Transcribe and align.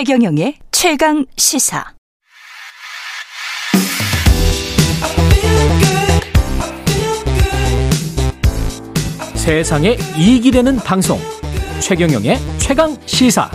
최경영의 0.00 0.54
최강 0.72 1.26
시사. 1.36 1.84
세상에 9.34 9.98
이익이 10.16 10.52
되는 10.52 10.76
방송 10.76 11.18
최경영의 11.80 12.38
최강 12.56 12.96
시사 13.04 13.50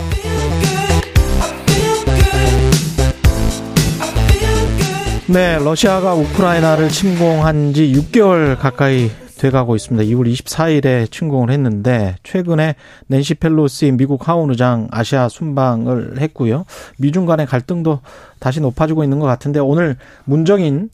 네, 5.26 5.58
러시아가 5.58 6.14
우크라이나를 6.14 6.90
침공한 6.90 7.74
지 7.74 7.92
6개월 7.92 8.56
가까이 8.56 9.10
돼가고 9.38 9.76
있습니다. 9.76 10.08
2월 10.10 10.32
24일에 10.32 11.10
침공을 11.10 11.50
했는데 11.50 12.16
최근에 12.22 12.74
낸시 13.06 13.34
펠로시 13.34 13.92
미국 13.92 14.28
하원 14.28 14.50
의장 14.50 14.88
아시아 14.90 15.28
순방을 15.28 16.20
했고요. 16.20 16.64
미중 16.98 17.26
간의 17.26 17.46
갈등도 17.46 18.00
다시 18.38 18.60
높아지고 18.60 19.04
있는 19.04 19.18
것 19.18 19.26
같은데 19.26 19.60
오늘 19.60 19.96
문정인 20.24 20.90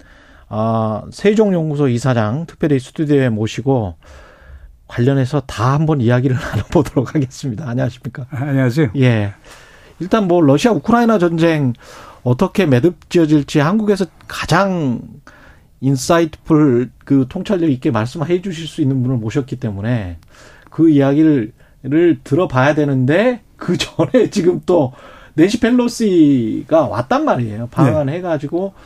어, 0.49 1.05
세종연구소 1.11 1.89
이사장 1.89 2.45
특별히 2.47 2.79
스튜디오에 2.79 3.31
모시고 3.31 3.95
관련해서 4.87 5.41
다 5.47 5.73
한번 5.73 6.01
이야기를 6.01 6.37
나눠보도록 6.53 7.15
하겠습니다. 7.15 7.67
안녕하십니까? 7.69 8.27
안녕하세요. 8.31 8.91
예. 8.97 9.33
일단 9.99 10.29
뭐 10.29 10.41
러시아 10.43 10.73
우크라이나 10.73 11.19
전쟁 11.19 11.73
어떻게 12.23 12.67
매듭 12.67 13.09
지어질지 13.09 13.61
한국에서 13.61 14.05
가장 14.29 15.01
insightful 15.83 16.91
그 17.05 17.27
통찰력 17.29 17.71
있게 17.71 17.91
말씀해 17.91 18.41
주실 18.41 18.67
수 18.67 18.81
있는 18.81 19.03
분을 19.03 19.17
모셨기 19.19 19.57
때문에 19.57 20.17
그 20.71 20.89
이야기를 20.89 21.53
들어봐야 22.25 22.75
되는데 22.75 23.43
그 23.57 23.77
전에 23.79 24.31
지금 24.31 24.63
또 24.65 24.93
낸시 25.35 25.61
펠로시가 25.61 26.87
왔단 26.87 27.25
말이에요. 27.25 27.69
방한해 27.71 28.21
가지고 28.21 28.75
네. 28.77 28.83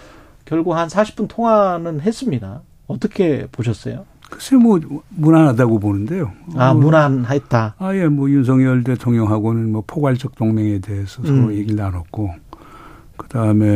결국 0.47 0.75
한 0.75 0.89
40분 0.89 1.29
통화는 1.29 2.01
했습니다. 2.01 2.63
어떻게 2.87 3.47
보셨어요? 3.53 4.07
글쎄 4.31 4.57
뭐 4.57 4.81
무난하다고 5.11 5.79
보는데요. 5.79 6.33
아 6.57 6.73
무난했다. 6.73 7.75
아예 7.79 8.07
뭐 8.07 8.31
윤석열 8.31 8.83
대통령하고는 8.85 9.71
뭐 9.71 9.85
포괄적 9.87 10.35
동맹에 10.35 10.81
대해서 10.81 11.23
음. 11.23 11.27
서로 11.27 11.55
얘기를 11.55 11.77
나눴고 11.77 12.31
그 13.17 13.29
다음에 13.29 13.67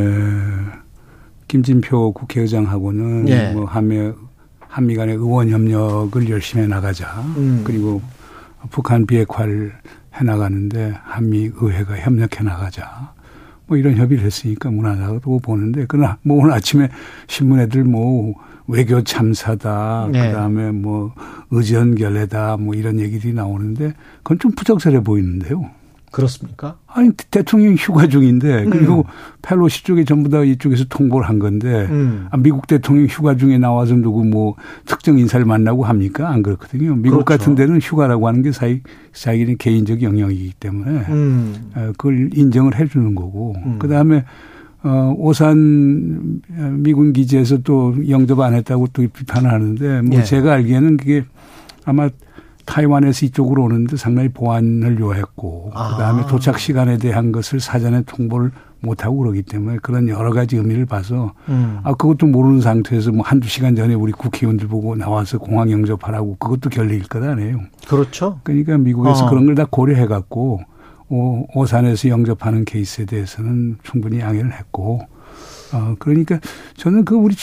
김진표 1.51 2.13
국회의장하고는 2.13 3.29
예. 3.29 3.53
뭐 3.53 3.65
한미 3.65 4.13
한미 4.61 4.95
간의 4.95 5.17
의원 5.17 5.49
협력을 5.51 6.31
열심히 6.31 6.63
해 6.63 6.69
나가자. 6.69 7.07
음. 7.37 7.63
그리고 7.65 8.01
북한 8.71 9.05
비핵화를 9.05 9.73
해 10.15 10.25
나가는데 10.25 10.95
한미 11.03 11.51
의회가 11.53 11.97
협력해 11.97 12.45
나가자. 12.45 13.15
뭐 13.67 13.77
이런 13.77 13.97
협의를 13.97 14.25
했으니까 14.25 14.71
무난하다고 14.71 15.41
보는데 15.41 15.87
그러나 15.89 16.19
뭐 16.23 16.41
오늘 16.41 16.53
아침에 16.53 16.89
신문에들 17.27 17.83
뭐 17.83 18.35
외교 18.69 19.03
참사다. 19.03 20.09
네. 20.13 20.29
그다음에 20.29 20.71
뭐 20.71 21.13
의전 21.51 21.97
결례다. 21.97 22.59
뭐 22.59 22.77
이런 22.77 23.01
얘기들이 23.01 23.33
나오는데 23.35 23.95
그건 24.19 24.39
좀 24.39 24.53
부적절해 24.53 25.03
보이는데요. 25.03 25.69
그렇습니까? 26.11 26.77
아니 26.87 27.13
대통령 27.31 27.75
휴가 27.75 28.09
중인데 28.09 28.65
그리고 28.71 28.99
음. 28.99 29.03
펠로시 29.43 29.85
쪽에 29.85 30.05
전부 30.05 30.29
다 30.29 30.43
이쪽에서 30.43 30.85
통보를 30.89 31.29
한 31.29 31.39
건데 31.39 31.87
음. 31.91 32.27
아, 32.31 32.37
미국 32.37 32.67
대통령 32.67 33.07
휴가 33.07 33.37
중에 33.37 33.59
나와서 33.59 33.95
누구 33.95 34.25
뭐 34.25 34.57
특정 34.87 35.19
인사를 35.19 35.45
만나고 35.47 35.85
합니까? 35.85 36.29
안 36.29 36.43
그렇거든요. 36.43 36.97
미국 36.97 37.25
그렇죠. 37.25 37.39
같은 37.39 37.55
데는 37.55 37.81
휴가라고 37.81 38.27
하는 38.27 38.43
게 38.43 38.51
사이 38.51 38.81
자기는 39.13 39.57
개인적 39.59 40.03
영역이기 40.03 40.55
때문에 40.59 40.91
음. 41.09 41.71
어, 41.75 41.93
그걸 41.97 42.31
인정을 42.35 42.77
해주는 42.77 43.15
거고 43.15 43.55
음. 43.65 43.77
그 43.79 43.89
다음에 43.89 44.25
어, 44.83 45.15
오산 45.17 46.41
미군 46.79 47.13
기지에서 47.13 47.59
또 47.59 47.95
영접 48.09 48.41
안 48.41 48.55
했다고 48.55 48.89
또 48.93 49.07
비판을 49.07 49.51
하는데 49.51 50.03
뭐 50.03 50.19
예. 50.19 50.23
제가 50.25 50.55
알기에는 50.55 50.97
그게 50.97 51.25
아마 51.85 52.09
타이완에서 52.67 53.27
이쪽으로 53.27 53.65
오는데 53.65 53.97
상당히 53.97 54.29
보안을 54.29 54.99
요했고 55.01 55.73
아. 55.75 55.93
그다음에 55.93 56.27
도착 56.27 56.59
시간에 56.59 56.99
대한 56.99 57.33
것을 57.33 57.61
사전에 57.61 58.03
통보를 58.03 58.51
못하고 58.81 59.19
그러기 59.19 59.43
때문에 59.43 59.79
그런 59.83 60.09
여러 60.09 60.33
가지 60.33 60.57
의미를 60.57 60.87
봐서 60.87 61.35
음. 61.49 61.81
아 61.85 61.93
그것도 61.93 62.27
모르는 62.27 62.61
상태에서 62.63 63.13
뭐 63.13 63.23
한두 63.25 63.49
시간 63.49 63.77
전에 63.77 63.95
우리 63.95 64.13
국회의원들 64.13 64.69
보고 64.69 64.97
나와서 64.97 65.39
공항 65.39 65.71
영접하라고 65.71 66.37
그것도 66.39 66.71
결례일 66.71 67.03
것 67.09 67.23
아니에요. 67.23 67.61
그렇죠. 67.89 68.41
그러니까 68.43 68.79
미국에서 68.79 69.27
어. 69.27 69.29
그런 69.31 69.47
걸 69.47 69.55
다 69.55 69.67
고려해 69.69 70.07
갖고 70.07 70.61
오, 71.11 71.45
오산에서 71.55 72.09
영접하는 72.09 72.65
케이스에 72.65 73.05
대해서는 73.05 73.79
충분히 73.83 74.21
양해를 74.21 74.53
했고 74.53 75.01
어 75.73 75.95
그러니까 75.99 76.39
저는 76.77 77.05
그 77.05 77.17
우리 77.17 77.35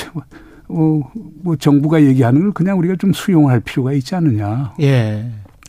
어, 0.70 1.02
뭐 1.44 1.56
정부가 1.56 2.04
얘기하는 2.04 2.42
걸 2.42 2.52
그냥 2.52 2.78
우리가 2.80 2.96
좀 2.98 3.14
수용할 3.14 3.60
필요가 3.60 3.94
있지 3.94 4.16
않느냐. 4.16 4.74
예. 4.82 5.26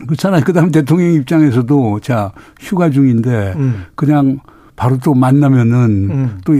그렇잖아요. 0.07 0.43
그 0.45 0.53
다음에 0.53 0.71
대통령 0.71 1.13
입장에서도 1.13 2.01
자, 2.01 2.33
휴가 2.61 2.91
중인데 2.91 3.55
음. 3.57 3.85
그냥 3.95 4.39
바로 4.77 4.97
또 4.99 5.15
만나면은 5.15 6.11
음. 6.11 6.41
또 6.45 6.55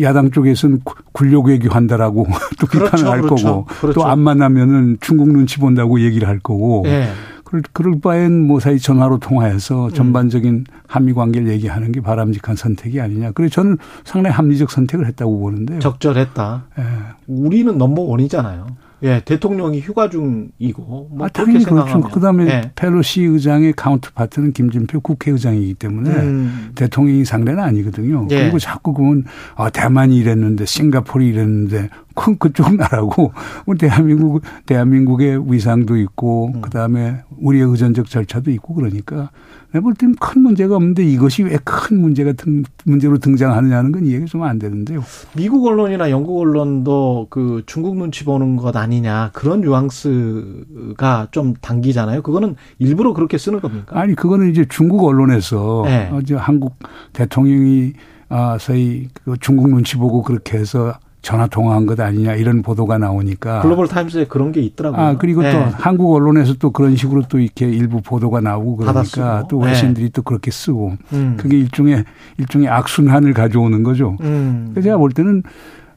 야당 0.00 0.30
쪽에서는 0.30 0.80
군력 1.12 1.46
외교한다라고 1.46 2.26
또 2.58 2.66
비판을 2.66 2.90
그렇죠, 2.90 3.10
할 3.10 3.22
그렇죠, 3.22 3.44
거고 3.44 3.64
그렇죠. 3.80 4.00
또안 4.00 4.18
만나면은 4.18 4.96
중국 5.00 5.30
눈치 5.30 5.58
본다고 5.58 6.00
얘기를 6.00 6.26
할 6.26 6.40
거고 6.40 6.82
예. 6.86 7.08
그럴, 7.50 7.62
그럴 7.72 8.00
바엔 8.00 8.46
뭐 8.46 8.60
사이 8.60 8.78
전화로 8.78 9.18
통화해서 9.18 9.86
음. 9.86 9.92
전반적인 9.92 10.66
한미 10.86 11.12
관계를 11.12 11.48
얘기하는 11.48 11.90
게 11.90 12.00
바람직한 12.00 12.54
선택이 12.54 13.00
아니냐. 13.00 13.32
그래서 13.32 13.54
저는 13.54 13.76
상당히 14.04 14.34
합리적 14.36 14.70
선택을 14.70 15.06
했다고 15.08 15.40
보는데요. 15.40 15.80
적절했다. 15.80 16.66
예. 16.78 16.82
우리는 17.26 17.76
number 17.76 18.02
one이잖아요. 18.02 18.68
예, 19.02 19.22
대통령이 19.24 19.80
휴가 19.80 20.10
중이고 20.10 21.08
뭐 21.10 21.26
아, 21.26 21.28
당연히 21.28 21.64
그렇죠. 21.64 22.00
그다음에 22.02 22.46
예. 22.46 22.72
펠로시 22.76 23.22
의장의 23.22 23.72
counterpart는 23.72 24.52
김진표 24.52 25.00
국회의장이기 25.00 25.74
때문에 25.74 26.10
음. 26.10 26.70
대통령이 26.74 27.24
상대는 27.24 27.60
아니거든요. 27.60 28.28
예. 28.30 28.42
그리고 28.42 28.58
자꾸 28.58 28.92
그건 28.92 29.24
아, 29.56 29.70
대만이 29.70 30.16
이랬는데 30.18 30.66
싱가포르이 30.66 31.28
이랬는데 31.28 31.88
큰 32.14 32.38
그쪽 32.38 32.74
나라고 32.76 33.32
뭐 33.66 33.74
대한민국 33.76 34.42
대한민국의 34.66 35.52
위상도 35.52 35.96
있고 35.96 36.52
음. 36.54 36.60
그다음에 36.60 37.22
우리의 37.38 37.64
의전적 37.68 38.08
절차도 38.10 38.50
있고 38.52 38.74
그러니까 38.74 39.30
내가 39.72 39.84
볼 39.84 39.94
때는 39.94 40.16
큰 40.18 40.42
문제가 40.42 40.74
없는데 40.76 41.04
이것이 41.04 41.44
왜 41.44 41.56
큰 41.64 42.00
문제가 42.00 42.32
등, 42.32 42.64
문제로 42.84 43.18
등장하느냐는 43.18 43.92
건 43.92 44.04
이해가 44.06 44.26
좀 44.26 44.40
안 44.42 44.58
되는데요. 44.58 45.02
미국 45.36 45.64
언론이나 45.66 46.10
영국 46.10 46.40
언론도 46.40 47.28
그 47.30 47.62
중국 47.66 47.96
눈치 47.96 48.24
보는 48.24 48.56
것 48.56 48.74
아니냐 48.76 49.30
그런 49.32 49.60
뉘앙스가 49.60 51.28
좀 51.30 51.54
당기잖아요. 51.60 52.22
그거는 52.22 52.56
일부러 52.78 53.12
그렇게 53.12 53.38
쓰는 53.38 53.60
겁니까? 53.60 53.98
아니 53.98 54.14
그거는 54.14 54.50
이제 54.50 54.64
중국 54.68 55.04
언론에서 55.04 55.82
네. 55.84 56.10
이제 56.22 56.34
한국 56.34 56.76
대통령이 57.12 57.92
아, 58.28 58.58
소위 58.58 59.08
그 59.24 59.34
중국 59.40 59.68
눈치 59.68 59.96
보고 59.96 60.22
그렇게 60.22 60.56
해서 60.58 60.94
전화 61.22 61.46
통화한 61.46 61.86
것 61.86 62.00
아니냐 62.00 62.34
이런 62.34 62.62
보도가 62.62 62.98
나오니까 62.98 63.60
글로벌 63.62 63.88
타임스에 63.88 64.26
그런 64.26 64.52
게 64.52 64.60
있더라고요. 64.60 65.00
아 65.00 65.16
그리고 65.16 65.42
네. 65.42 65.52
또 65.52 65.58
한국 65.58 66.14
언론에서 66.14 66.54
또 66.54 66.70
그런 66.70 66.96
식으로 66.96 67.22
또 67.28 67.38
이렇게 67.38 67.68
일부 67.68 68.00
보도가 68.00 68.40
나오고 68.40 68.76
그러니까 68.76 69.44
또 69.48 69.58
외신들이 69.58 70.06
네. 70.06 70.12
또 70.12 70.22
그렇게 70.22 70.50
쓰고 70.50 70.94
음. 71.12 71.36
그게 71.38 71.58
일종의 71.58 72.04
일종의 72.38 72.68
악순환을 72.68 73.34
가져오는 73.34 73.82
거죠. 73.82 74.16
음. 74.20 74.70
그래서 74.72 74.86
제가 74.86 74.96
볼 74.96 75.12
때는 75.12 75.42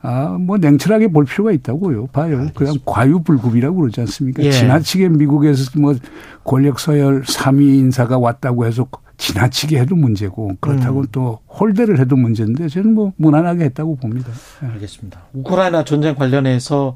아, 0.05 0.37
뭐 0.37 0.57
냉철하게 0.57 1.07
볼 1.07 1.23
필요가 1.23 1.53
있다고요. 1.53 2.07
봐요. 2.07 2.25
알겠습니다. 2.25 2.53
그냥 2.59 2.75
과유불급이라고 2.85 3.77
그러지 3.77 4.01
않습니까? 4.01 4.43
예. 4.43 4.51
지나치게 4.51 5.07
미국에서 5.09 5.79
뭐 5.79 5.95
권력 6.43 6.79
서열 6.79 7.23
3위 7.23 7.79
인사가 7.79 8.17
왔다고 8.17 8.65
해서 8.65 8.85
지나치게 9.33 9.80
해도 9.80 9.95
문제고 9.95 10.56
그렇다고 10.59 11.01
음. 11.01 11.06
또 11.12 11.39
홀대를 11.47 12.00
해도 12.00 12.15
문제인데 12.15 12.68
저는 12.68 12.94
뭐 12.94 13.13
무난하게 13.18 13.65
했다고 13.65 13.95
봅니다. 13.95 14.30
네. 14.62 14.68
알겠습니다. 14.69 15.21
우크라이나 15.33 15.83
전쟁 15.83 16.13
관련해서 16.15 16.95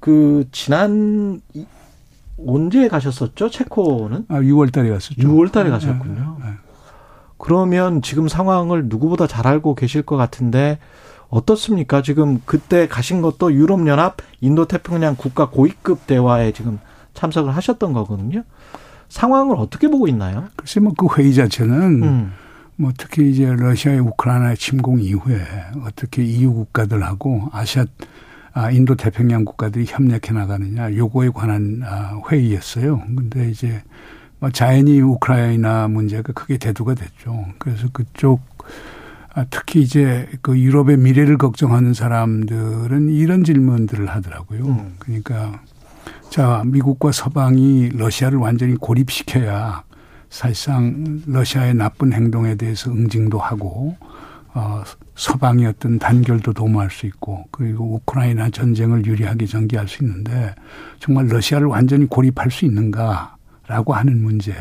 그 0.00 0.48
지난 0.50 1.40
언제 2.44 2.88
가셨었죠? 2.88 3.48
체코는? 3.48 4.26
아, 4.28 4.40
6월 4.40 4.72
달에 4.72 4.90
갔었죠. 4.90 5.22
6월 5.28 5.52
달에 5.52 5.70
가셨군요. 5.70 6.38
네, 6.40 6.46
네. 6.46 6.52
그러면 7.38 8.02
지금 8.02 8.26
상황을 8.26 8.86
누구보다 8.86 9.28
잘 9.28 9.46
알고 9.46 9.76
계실 9.76 10.02
것 10.02 10.16
같은데 10.16 10.78
어떻습니까? 11.28 12.02
지금 12.02 12.42
그때 12.44 12.88
가신 12.88 13.22
것도 13.22 13.52
유럽연합 13.52 14.16
인도태평양 14.40 15.14
국가 15.16 15.48
고위급 15.48 16.06
대화에 16.08 16.52
지금 16.52 16.80
참석을 17.14 17.54
하셨던 17.54 17.92
거거든요. 17.92 18.42
상황을 19.12 19.56
어떻게 19.56 19.88
보고 19.88 20.08
있나요? 20.08 20.48
글쎄 20.56 20.80
뭐 20.80 20.94
그 20.96 21.06
회의 21.16 21.34
자체는 21.34 22.02
음. 22.02 22.32
뭐 22.76 22.92
특히 22.96 23.30
이제 23.30 23.44
러시아의 23.52 24.00
우크라이나 24.00 24.54
침공 24.54 25.00
이후에 25.00 25.36
어떻게 25.84 26.24
EU 26.24 26.54
국가들하고 26.54 27.50
아시아 27.52 27.84
아, 28.54 28.70
인도 28.70 28.94
태평양 28.96 29.44
국가들이 29.44 29.84
협력해 29.86 30.32
나가느냐 30.32 30.94
요거에 30.94 31.30
관한 31.30 31.82
아, 31.84 32.20
회의였어요. 32.30 33.02
근데 33.16 33.50
이제 33.50 33.82
뭐 34.38 34.50
자연히 34.50 35.00
우크라이나 35.00 35.88
문제가 35.88 36.32
크게 36.32 36.56
대두가 36.58 36.94
됐죠. 36.94 37.46
그래서 37.58 37.88
그쪽 37.92 38.40
아, 39.34 39.44
특히 39.48 39.80
이제 39.82 40.28
그 40.42 40.58
유럽의 40.58 40.96
미래를 40.98 41.38
걱정하는 41.38 41.94
사람들은 41.94 43.10
이런 43.10 43.44
질문들을 43.44 44.06
하더라고요. 44.06 44.64
음. 44.66 44.94
그러니까 44.98 45.60
자 46.32 46.62
미국과 46.64 47.12
서방이 47.12 47.90
러시아를 47.90 48.38
완전히 48.38 48.74
고립시켜야 48.74 49.84
사실상 50.30 51.20
러시아의 51.26 51.74
나쁜 51.74 52.14
행동에 52.14 52.54
대해서 52.54 52.90
응징도 52.90 53.38
하고 53.38 53.94
어, 54.54 54.82
서방의 55.14 55.66
어떤 55.66 55.98
단결도 55.98 56.54
도모할 56.54 56.90
수 56.90 57.04
있고 57.04 57.44
그리고 57.50 57.96
우크라이나 57.96 58.48
전쟁을 58.48 59.04
유리하게 59.04 59.44
전개할 59.44 59.86
수 59.88 60.02
있는데 60.04 60.54
정말 61.00 61.26
러시아를 61.26 61.66
완전히 61.66 62.06
고립할 62.06 62.50
수 62.50 62.64
있는가라고 62.64 63.92
하는 63.92 64.22
문제. 64.22 64.54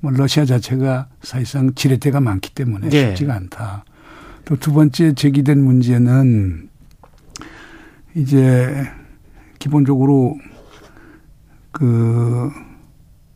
뭐 0.00 0.12
러시아 0.12 0.44
자체가 0.44 1.08
사실상 1.22 1.72
지렛대가 1.74 2.20
많기 2.20 2.52
때문에 2.52 2.90
네. 2.90 3.08
쉽지가 3.08 3.32
않다. 3.34 3.86
또 4.44 4.56
두 4.56 4.74
번째 4.74 5.14
제기된 5.14 5.58
문제는 5.64 6.68
이제 8.14 8.86
기본적으로 9.58 10.36
그 11.72 12.50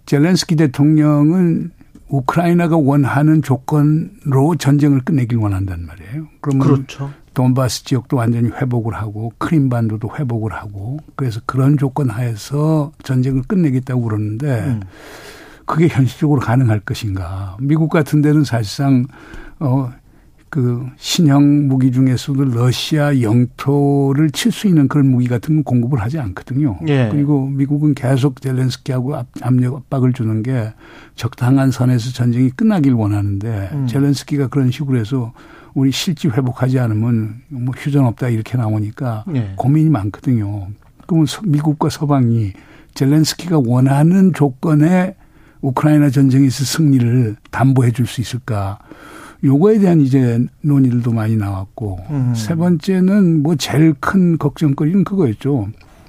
젤렌스키 0.06 0.56
대통령은 0.56 1.70
우크라이나가 2.08 2.76
원하는 2.76 3.40
조건으로 3.40 4.56
전쟁을 4.58 5.00
끝내길 5.00 5.38
원한단 5.38 5.86
말이에요. 5.86 6.26
그러면 6.40 6.66
그렇죠. 6.66 7.10
돈바스 7.34 7.84
지역도 7.84 8.18
완전히 8.18 8.50
회복을 8.50 8.94
하고 8.94 9.32
크림반도도 9.38 10.10
회복을 10.18 10.52
하고 10.52 10.98
그래서 11.16 11.40
그런 11.46 11.78
조건 11.78 12.10
하에서 12.10 12.92
전쟁을 13.02 13.42
끝내겠다고 13.44 14.02
그러는데 14.02 14.60
음. 14.60 14.82
그게 15.64 15.88
현실적으로 15.88 16.40
가능할 16.40 16.80
것인가? 16.80 17.56
미국 17.60 17.88
같은 17.88 18.20
데는 18.20 18.44
사실상 18.44 19.06
어 19.58 19.90
그 20.52 20.86
신형 20.98 21.66
무기 21.66 21.90
중에서도 21.90 22.44
러시아 22.44 23.22
영토를 23.22 24.30
칠 24.32 24.52
수 24.52 24.68
있는 24.68 24.86
그런 24.86 25.06
무기 25.10 25.26
같은 25.26 25.54
건 25.54 25.64
공급을 25.64 25.98
하지 26.02 26.18
않거든요. 26.18 26.78
예. 26.88 27.08
그리고 27.10 27.46
미국은 27.46 27.94
계속 27.94 28.42
젤렌스키하고 28.42 29.16
압력 29.40 29.76
압박을 29.76 30.12
주는 30.12 30.42
게 30.42 30.74
적당한 31.16 31.70
선에서 31.70 32.12
전쟁이 32.12 32.50
끝나길 32.50 32.92
원하는데 32.92 33.70
음. 33.72 33.86
젤렌스키가 33.86 34.48
그런 34.48 34.70
식으로 34.70 34.98
해서 34.98 35.32
우리 35.72 35.90
실지 35.90 36.28
회복하지 36.28 36.78
않으면 36.78 37.36
뭐 37.48 37.74
휴전 37.74 38.04
없다 38.04 38.28
이렇게 38.28 38.58
나오니까 38.58 39.24
예. 39.34 39.54
고민이 39.56 39.88
많거든요. 39.88 40.66
그러면 41.06 41.26
미국과 41.46 41.88
서방이 41.88 42.52
젤렌스키가 42.92 43.62
원하는 43.64 44.34
조건에 44.34 45.16
우크라이나 45.62 46.10
전쟁에서 46.10 46.62
승리를 46.66 47.36
담보해 47.50 47.92
줄 47.92 48.04
수 48.04 48.20
있을까? 48.20 48.80
요거에 49.44 49.78
대한 49.78 50.00
이제 50.00 50.44
논의들도 50.60 51.12
많이 51.12 51.36
나왔고 51.36 51.98
음. 52.10 52.32
세 52.34 52.54
번째는 52.54 53.42
뭐 53.42 53.56
제일 53.56 53.94
큰 53.98 54.38
걱정거리는 54.38 55.04
그거였죠. 55.04 55.68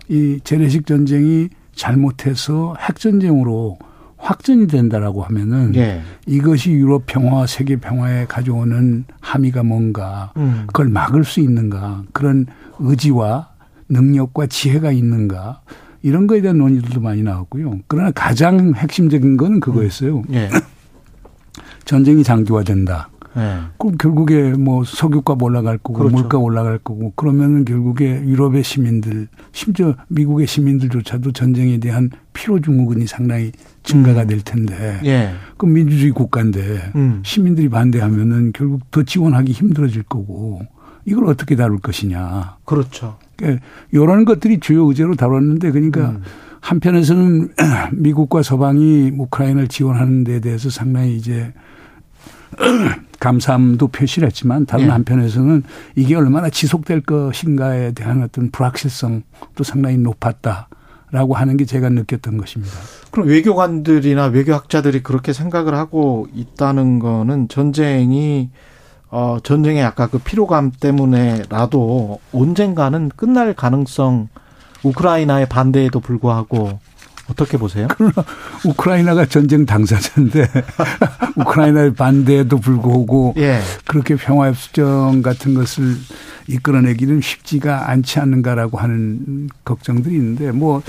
이 0.09 0.39
재래식 0.43 0.85
전쟁이 0.85 1.49
잘못해서 1.73 2.75
핵 2.79 2.99
전쟁으로 2.99 3.79
확전이 4.17 4.67
된다라고 4.67 5.23
하면은 5.23 5.75
예. 5.75 6.01
이것이 6.25 6.71
유럽 6.71 7.03
평화, 7.05 7.45
세계 7.45 7.75
평화에 7.75 8.25
가져오는 8.25 9.03
함의가 9.19 9.63
뭔가 9.63 10.31
음. 10.37 10.63
그걸 10.67 10.87
막을 10.87 11.25
수 11.25 11.41
있는가 11.41 12.03
그런 12.13 12.45
의지와 12.79 13.49
능력과 13.89 14.47
지혜가 14.47 14.91
있는가 14.91 15.61
이런 16.03 16.27
거에 16.27 16.41
대한 16.41 16.57
논의들도 16.57 17.01
많이 17.01 17.21
나왔고요. 17.21 17.79
그러나 17.87 18.11
가장 18.11 18.73
핵심적인 18.75 19.35
거는 19.35 19.59
그거였어요. 19.59 20.19
음. 20.19 20.23
예. 20.33 20.49
전쟁이 21.85 22.23
장기화된다. 22.23 23.09
네. 23.35 23.59
그럼 23.77 23.97
결국에 23.97 24.51
뭐 24.51 24.83
석유값 24.83 25.41
올라갈 25.41 25.77
거고 25.77 25.99
그렇죠. 25.99 26.15
물가 26.15 26.37
올라갈 26.37 26.77
거고 26.77 27.13
그러면은 27.15 27.65
결국에 27.65 28.21
유럽의 28.23 28.63
시민들 28.63 29.27
심지어 29.51 29.95
미국의 30.07 30.47
시민들조차도 30.47 31.31
전쟁에 31.31 31.79
대한 31.79 32.09
피로 32.33 32.59
증후군이 32.59 33.07
상당히 33.07 33.51
증가가 33.83 34.21
음. 34.23 34.27
될 34.27 34.41
텐데. 34.41 34.99
예. 35.05 35.31
그럼 35.57 35.73
민주주의 35.73 36.11
국가인데 36.11 36.91
음. 36.95 37.21
시민들이 37.23 37.69
반대하면은 37.69 38.51
결국 38.53 38.89
더 38.91 39.03
지원하기 39.03 39.51
힘들어질 39.51 40.03
거고 40.03 40.61
이걸 41.05 41.27
어떻게 41.27 41.55
다룰 41.55 41.79
것이냐. 41.79 42.57
그렇죠. 42.65 43.17
그러니까 43.35 43.63
이런 43.91 44.25
것들이 44.25 44.59
주요 44.59 44.85
의제로 44.85 45.15
다뤘는데 45.15 45.71
그러니까 45.71 46.11
음. 46.11 46.21
한편에서는 46.61 47.49
미국과 47.93 48.41
서방이 48.41 49.11
우크라이나를 49.17 49.67
지원하는 49.67 50.23
데 50.23 50.39
대해서 50.39 50.69
상당히 50.69 51.15
이제 51.15 51.53
감사함도 53.19 53.87
표시를 53.87 54.27
했지만 54.27 54.65
다른 54.65 54.85
네. 54.85 54.91
한편에서는 54.91 55.63
이게 55.95 56.15
얼마나 56.15 56.49
지속될 56.49 57.01
것인가에 57.01 57.93
대한 57.93 58.21
어떤 58.23 58.51
불확실성도 58.51 59.63
상당히 59.63 59.97
높았다 59.97 60.67
라고 61.11 61.35
하는 61.35 61.57
게 61.57 61.65
제가 61.65 61.89
느꼈던 61.89 62.37
것입니다. 62.37 62.73
그럼 63.11 63.27
외교관들이나 63.27 64.25
외교학자들이 64.25 65.03
그렇게 65.03 65.31
생각을 65.31 65.75
하고 65.75 66.27
있다는 66.33 66.97
거는 66.97 67.49
전쟁이 67.49 68.49
어 69.11 69.37
전쟁의 69.43 69.83
아까 69.83 70.07
그 70.07 70.17
피로감 70.17 70.71
때문에라도 70.71 72.19
언젠가는 72.33 73.09
끝날 73.15 73.53
가능성 73.53 74.27
우크라이나의 74.83 75.47
반대에도 75.49 75.99
불구하고 75.99 76.79
어떻게 77.29 77.57
보세요? 77.57 77.87
그러나 77.89 78.13
우크라이나가 78.65 79.25
전쟁 79.25 79.65
당사자인데 79.65 80.47
우크라이나의 81.37 81.93
반대에도 81.93 82.57
불구하고 82.59 83.33
예. 83.37 83.59
그렇게 83.87 84.15
평화협정 84.15 85.21
같은 85.21 85.53
것을 85.53 85.95
이끌어내기는 86.47 87.21
쉽지가 87.21 87.89
않지 87.89 88.19
않는가라고 88.19 88.77
하는 88.77 89.49
걱정들이 89.63 90.15
있는데 90.15 90.51
뭐 90.51 90.81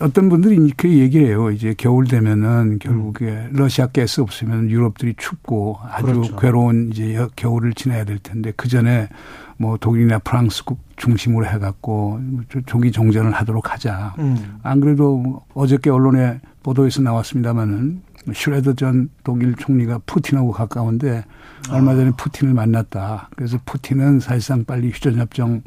어떤 0.00 0.28
분들이 0.28 0.54
이렇게 0.54 0.88
얘기해요. 0.98 1.50
이제 1.50 1.74
겨울 1.76 2.06
되면은 2.06 2.78
결국에 2.78 3.26
음. 3.26 3.50
러시아 3.52 3.88
가스 3.88 4.20
없으면 4.20 4.70
유럽들이 4.70 5.14
춥고 5.16 5.78
아주 5.90 6.06
그렇죠. 6.06 6.36
괴로운 6.36 6.90
이제 6.92 7.26
겨울을 7.34 7.74
지나야 7.74 8.04
될 8.04 8.18
텐데 8.18 8.52
그 8.56 8.68
전에 8.68 9.08
뭐 9.56 9.76
독일이나 9.76 10.18
프랑스국 10.18 10.78
중심으로 10.96 11.46
해갖고 11.46 12.20
조기 12.66 12.92
종전을 12.92 13.32
하도록 13.32 13.72
하자. 13.72 14.14
음. 14.18 14.58
안 14.62 14.80
그래도 14.80 15.42
어저께 15.54 15.90
언론에 15.90 16.40
보도에서 16.62 17.02
나왔습니다마는 17.02 18.02
슈레더 18.32 18.74
전 18.74 19.10
독일 19.22 19.54
총리가 19.54 20.00
푸틴하고 20.06 20.52
가까운데 20.52 21.24
아. 21.68 21.74
얼마 21.74 21.94
전에 21.94 22.10
푸틴을 22.16 22.54
만났다. 22.54 23.28
그래서 23.36 23.58
푸틴은 23.64 24.20
사실상 24.20 24.64
빨리 24.64 24.90
휴전협정을 24.90 25.62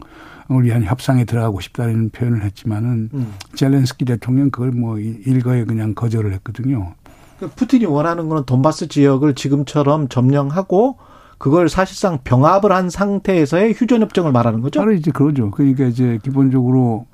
위한 0.64 0.84
협상에 0.84 1.24
들어가고 1.26 1.60
싶다는 1.60 2.10
표현을 2.10 2.44
했지만은 2.44 3.10
음. 3.14 3.34
젤렌스키 3.56 4.06
대통령 4.06 4.50
그걸 4.50 4.72
뭐 4.72 4.98
일거에 5.00 5.66
그냥 5.66 5.94
거절을 5.94 6.34
했거든요. 6.34 6.96
그 7.40 7.48
푸틴이 7.50 7.86
원하는 7.86 8.30
거는 8.30 8.46
돈바스 8.46 8.88
지역을 8.88 9.36
지금처럼 9.36 10.10
점령하고 10.10 10.98
그걸 11.38 11.70
사실상 11.70 12.20
병합을 12.24 12.72
한 12.72 12.90
상태에서의 12.90 13.74
휴전 13.74 14.02
협정을 14.02 14.32
말하는 14.32 14.62
거죠? 14.62 14.80
바로 14.80 14.94
이제 14.94 15.12
그러죠. 15.12 15.52
그러니까 15.52 15.86
이제 15.86 16.20
기본적으로 16.24 17.06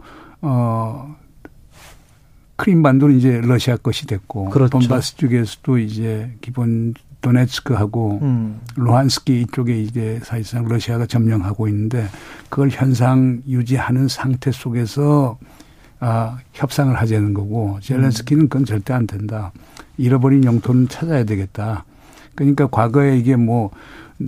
어 0.41 1.15
크림 2.55 2.81
반도는 2.83 3.17
이제 3.17 3.41
러시아 3.43 3.75
것이 3.75 4.07
됐고 4.07 4.49
그렇죠. 4.49 4.79
돈바스 4.79 5.17
쪽에서도 5.17 5.77
이제 5.79 6.33
기본 6.41 6.93
도네츠크하고 7.21 8.19
음. 8.21 8.59
로한스키 8.75 9.41
이쪽에 9.41 9.81
이제 9.81 10.19
사실상 10.23 10.67
러시아가 10.67 11.05
점령하고 11.05 11.67
있는데 11.69 12.07
그걸 12.49 12.69
현상 12.69 13.41
유지하는 13.47 14.07
상태 14.07 14.51
속에서 14.51 15.39
아, 15.99 16.37
협상을 16.51 16.93
하자는 16.93 17.33
거고 17.33 17.79
젤렌스키는 17.81 18.49
그건 18.49 18.65
절대 18.65 18.93
안 18.93 19.07
된다. 19.07 19.53
잃어버린 19.97 20.43
영토는 20.43 20.89
찾아야 20.89 21.23
되겠다. 21.23 21.85
그러니까 22.35 22.67
과거에 22.67 23.17
이게 23.17 23.37
뭐 23.37 23.71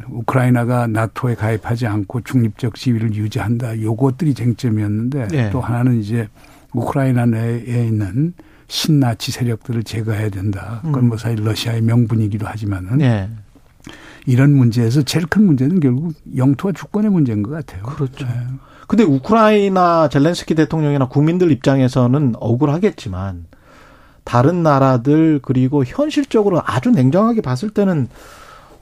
우크라이나가 0.10 0.88
나토에 0.88 1.36
가입하지 1.36 1.88
않고 1.88 2.22
중립적 2.22 2.76
지위를 2.76 3.14
유지한다. 3.14 3.82
요것들이 3.82 4.34
쟁점이었는데 4.34 5.28
네. 5.28 5.50
또 5.52 5.62
하나는 5.62 6.00
이제 6.00 6.28
우크라이나 6.74 7.26
내에 7.26 7.86
있는 7.88 8.34
신나치 8.68 9.32
세력들을 9.32 9.84
제거해야 9.84 10.30
된다. 10.30 10.82
그건 10.84 11.08
뭐 11.08 11.18
사실 11.18 11.44
러시아의 11.44 11.82
명분이기도 11.82 12.46
하지만은 12.48 12.98
네. 12.98 13.30
이런 14.26 14.54
문제에서 14.54 15.04
제일 15.04 15.28
큰 15.28 15.46
문제는 15.46 15.80
결국 15.80 16.14
영토와 16.36 16.74
주권의 16.74 17.12
문제인 17.12 17.44
것 17.44 17.52
같아요. 17.52 17.84
그렇죠. 17.84 18.26
네. 18.26 18.34
근데 18.88 19.04
우크라이나 19.04 20.10
젤렌스키 20.10 20.56
대통령이나 20.56 21.08
국민들 21.08 21.52
입장에서는 21.52 22.36
억울하겠지만 22.38 23.46
다른 24.24 24.64
나라들 24.64 25.40
그리고 25.42 25.84
현실적으로 25.84 26.62
아주 26.66 26.92
냉정하게 26.92 27.42
봤을 27.42 27.70
때는 27.70 28.08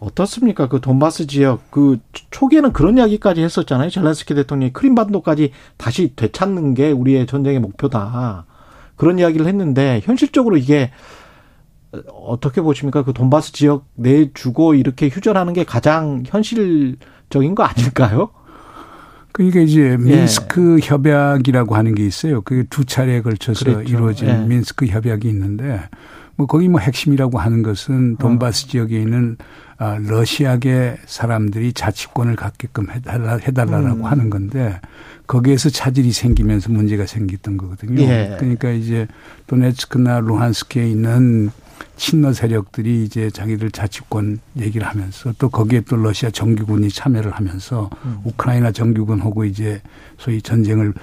어떻습니까? 0.03 0.67
그 0.67 0.81
돈바스 0.81 1.27
지역 1.27 1.72
그 1.72 2.00
초기에는 2.31 2.74
그런 2.74 2.98
이야기까지 2.98 3.41
했었잖아요. 3.41 3.89
젤렌스키 3.89 4.36
대통령이 4.36 4.74
크림반도까지 4.74 5.51
다시 5.77 6.13
되찾는 6.15 6.74
게 6.74 6.91
우리의 6.91 7.25
전쟁의 7.25 7.60
목표다. 7.60 8.45
그런 8.95 9.19
이야기를 9.19 9.48
했는데 9.48 10.01
현실적으로 10.03 10.57
이게 10.57 10.91
어떻게 12.12 12.62
보십니까? 12.62 13.03
그 13.03 13.13
돈바스 13.13 13.53
지역 13.53 13.86
내 13.95 14.31
주고 14.33 14.74
이렇게 14.74 15.10
휴전하는 15.10 15.53
게 15.53 15.63
가장 15.63 16.24
현실적인 16.25 17.55
거 17.55 17.63
아닐까요? 17.63 18.29
그러니까 19.31 19.62
이제 19.62 19.81
예. 19.81 19.98
민스크 19.98 20.79
예. 20.81 20.88
협약이라고 20.88 21.75
하는 21.75 21.95
게 21.95 22.05
있어요. 22.05 22.41
그게 22.41 22.63
두 22.69 22.86
차례에 22.86 23.22
걸쳐서 23.22 23.65
그랬죠. 23.65 23.81
이루어진 23.81 24.27
예. 24.27 24.38
민스크 24.38 24.86
협약이 24.86 25.27
있는데 25.27 25.81
뭐 26.36 26.48
거기 26.48 26.68
뭐 26.68 26.80
핵심이라고 26.80 27.40
하는 27.40 27.63
것은 27.63 28.18
돈바스 28.18 28.66
어. 28.66 28.70
지역에 28.70 29.00
있는 29.00 29.38
아, 29.78 29.98
러시아계 30.00 30.98
사람들이 31.06 31.74
자치권을 31.74 32.36
갖게끔 32.36 32.90
해달라, 32.90 33.38
해달라라고 33.38 34.02
음. 34.02 34.06
하는 34.06 34.30
건데 34.30 34.80
거기에서 35.28 35.70
차질이 35.70 36.12
생기면서 36.12 36.72
문제가 36.72 37.06
생겼던 37.06 37.58
거거든요. 37.58 38.02
예. 38.02 38.36
그러니까 38.40 38.70
이제 38.70 39.08
도네츠크나 39.48 40.20
루한스크에 40.22 40.90
있는 40.90 41.50
친러 41.96 42.34
세력들이 42.34 43.04
이제 43.04 43.30
자기들 43.30 43.72
자치권 43.72 44.40
얘기를 44.60 44.88
하면서 44.88 45.34
또 45.38 45.50
거기에 45.50 45.82
또 45.82 45.96
러시아 45.96 46.30
정규군이 46.30 46.90
참여를 46.90 47.32
하면서 47.32 47.90
음. 48.06 48.20
우크라이나 48.24 48.72
정규군하고 48.72 49.46
이제 49.46 49.82
소위 50.18 50.42
전쟁을 50.42 50.94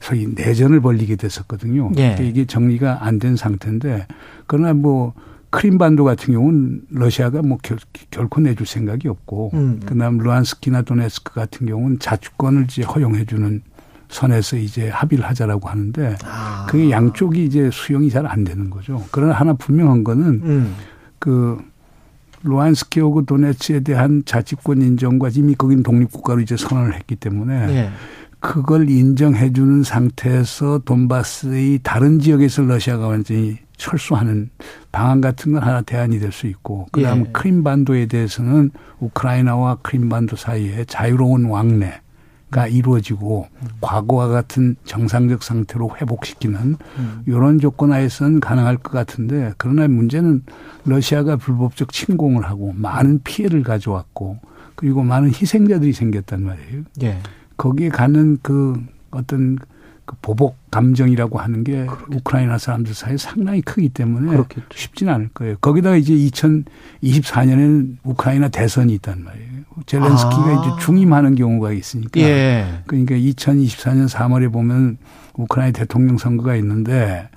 소위 0.00 0.26
내전을 0.34 0.80
벌리게 0.80 1.16
됐었거든요. 1.16 1.90
예. 1.96 2.14
그러니까 2.14 2.22
이게 2.22 2.44
정리가 2.44 3.04
안 3.04 3.18
된 3.18 3.36
상태인데 3.36 4.06
그러나 4.46 4.72
뭐 4.74 5.12
크림반도 5.50 6.04
같은 6.04 6.32
경우는 6.32 6.82
러시아가 6.90 7.42
뭐 7.42 7.58
결, 7.62 7.76
결코 8.10 8.40
내줄 8.40 8.66
생각이 8.66 9.08
없고 9.08 9.50
음. 9.54 9.80
그다음 9.84 10.18
루안스키나 10.18 10.82
도네스크 10.82 11.34
같은 11.34 11.66
경우는 11.66 11.98
자주권을 11.98 12.64
이제 12.64 12.82
허용해 12.82 13.24
주는 13.24 13.62
선에서 14.08 14.56
이제 14.56 14.88
합의를 14.88 15.24
하자라고 15.24 15.68
하는데 15.68 16.16
아. 16.24 16.66
그게 16.68 16.90
양쪽이 16.90 17.44
이제 17.44 17.68
수용이 17.72 18.10
잘 18.10 18.26
안 18.26 18.44
되는 18.44 18.70
거죠. 18.70 19.04
그러나 19.10 19.34
하나 19.34 19.52
분명한 19.54 20.04
거는 20.04 20.24
음. 20.44 20.74
그 21.18 21.58
루안스키하고 22.42 23.26
도네츠에 23.26 23.80
대한 23.80 24.22
자치권 24.24 24.80
인정과 24.82 25.28
이미 25.34 25.54
거긴 25.54 25.82
독립국가로 25.82 26.40
이제 26.40 26.56
선언을 26.56 26.94
했기 26.94 27.14
때문에 27.16 27.66
네. 27.66 27.90
그걸 28.40 28.88
인정해 28.88 29.52
주는 29.52 29.82
상태에서 29.82 30.78
돈바스의 30.84 31.80
다른 31.82 32.18
지역에서 32.18 32.62
러시아가 32.62 33.06
완전히 33.08 33.58
철수하는 33.76 34.50
방안 34.92 35.20
같은 35.20 35.52
건 35.52 35.62
하나 35.62 35.80
대안이 35.82 36.18
될 36.18 36.32
수 36.32 36.46
있고 36.46 36.86
그다음 36.92 37.20
예. 37.26 37.30
크림반도에 37.32 38.06
대해서는 38.06 38.70
우크라이나와 38.98 39.76
크림반도 39.76 40.36
사이에 40.36 40.84
자유로운 40.84 41.46
왕래가 41.46 42.64
음. 42.64 42.70
이루어지고 42.70 43.48
음. 43.62 43.68
과거와 43.80 44.28
같은 44.28 44.76
정상적 44.84 45.42
상태로 45.42 45.96
회복시키는 46.00 46.76
음. 46.98 47.22
이런 47.26 47.58
조건 47.58 47.92
하에서는 47.92 48.40
가능할 48.40 48.76
것 48.78 48.92
같은데 48.92 49.52
그러나 49.58 49.88
문제는 49.88 50.42
러시아가 50.84 51.36
불법적 51.36 51.92
침공을 51.92 52.44
하고 52.44 52.72
많은 52.76 53.20
피해를 53.24 53.62
가져왔고 53.62 54.38
그리고 54.76 55.02
많은 55.02 55.28
희생자들이 55.28 55.92
생겼단 55.92 56.42
말이에요. 56.42 56.82
예. 57.02 57.18
거기에 57.60 57.90
가는 57.90 58.38
그 58.40 58.82
어떤 59.10 59.58
그 60.06 60.16
보복 60.22 60.56
감정이라고 60.70 61.38
하는 61.38 61.62
게 61.62 61.84
그렇겠죠. 61.84 62.16
우크라이나 62.16 62.56
사람들 62.56 62.94
사이에 62.94 63.18
상당히 63.18 63.60
크기 63.60 63.90
때문에 63.90 64.30
그렇겠죠. 64.30 64.66
쉽지는 64.74 65.12
않을 65.12 65.28
거예요. 65.34 65.56
거기다가 65.60 65.96
이제 65.96 66.14
2024년에는 66.14 67.98
우크라이나 68.02 68.48
대선이 68.48 68.94
있단 68.94 69.22
말이에요. 69.22 69.50
젤렌스키가 69.84 70.46
아. 70.46 70.52
이제 70.52 70.84
중임하는 70.86 71.34
경우가 71.34 71.72
있으니까. 71.72 72.18
예. 72.22 72.82
그러니까 72.86 73.14
2024년 73.14 74.08
3월에 74.08 74.50
보면 74.50 74.96
우크라이나 75.34 75.72
대통령 75.72 76.16
선거가 76.16 76.56
있는데 76.56 77.28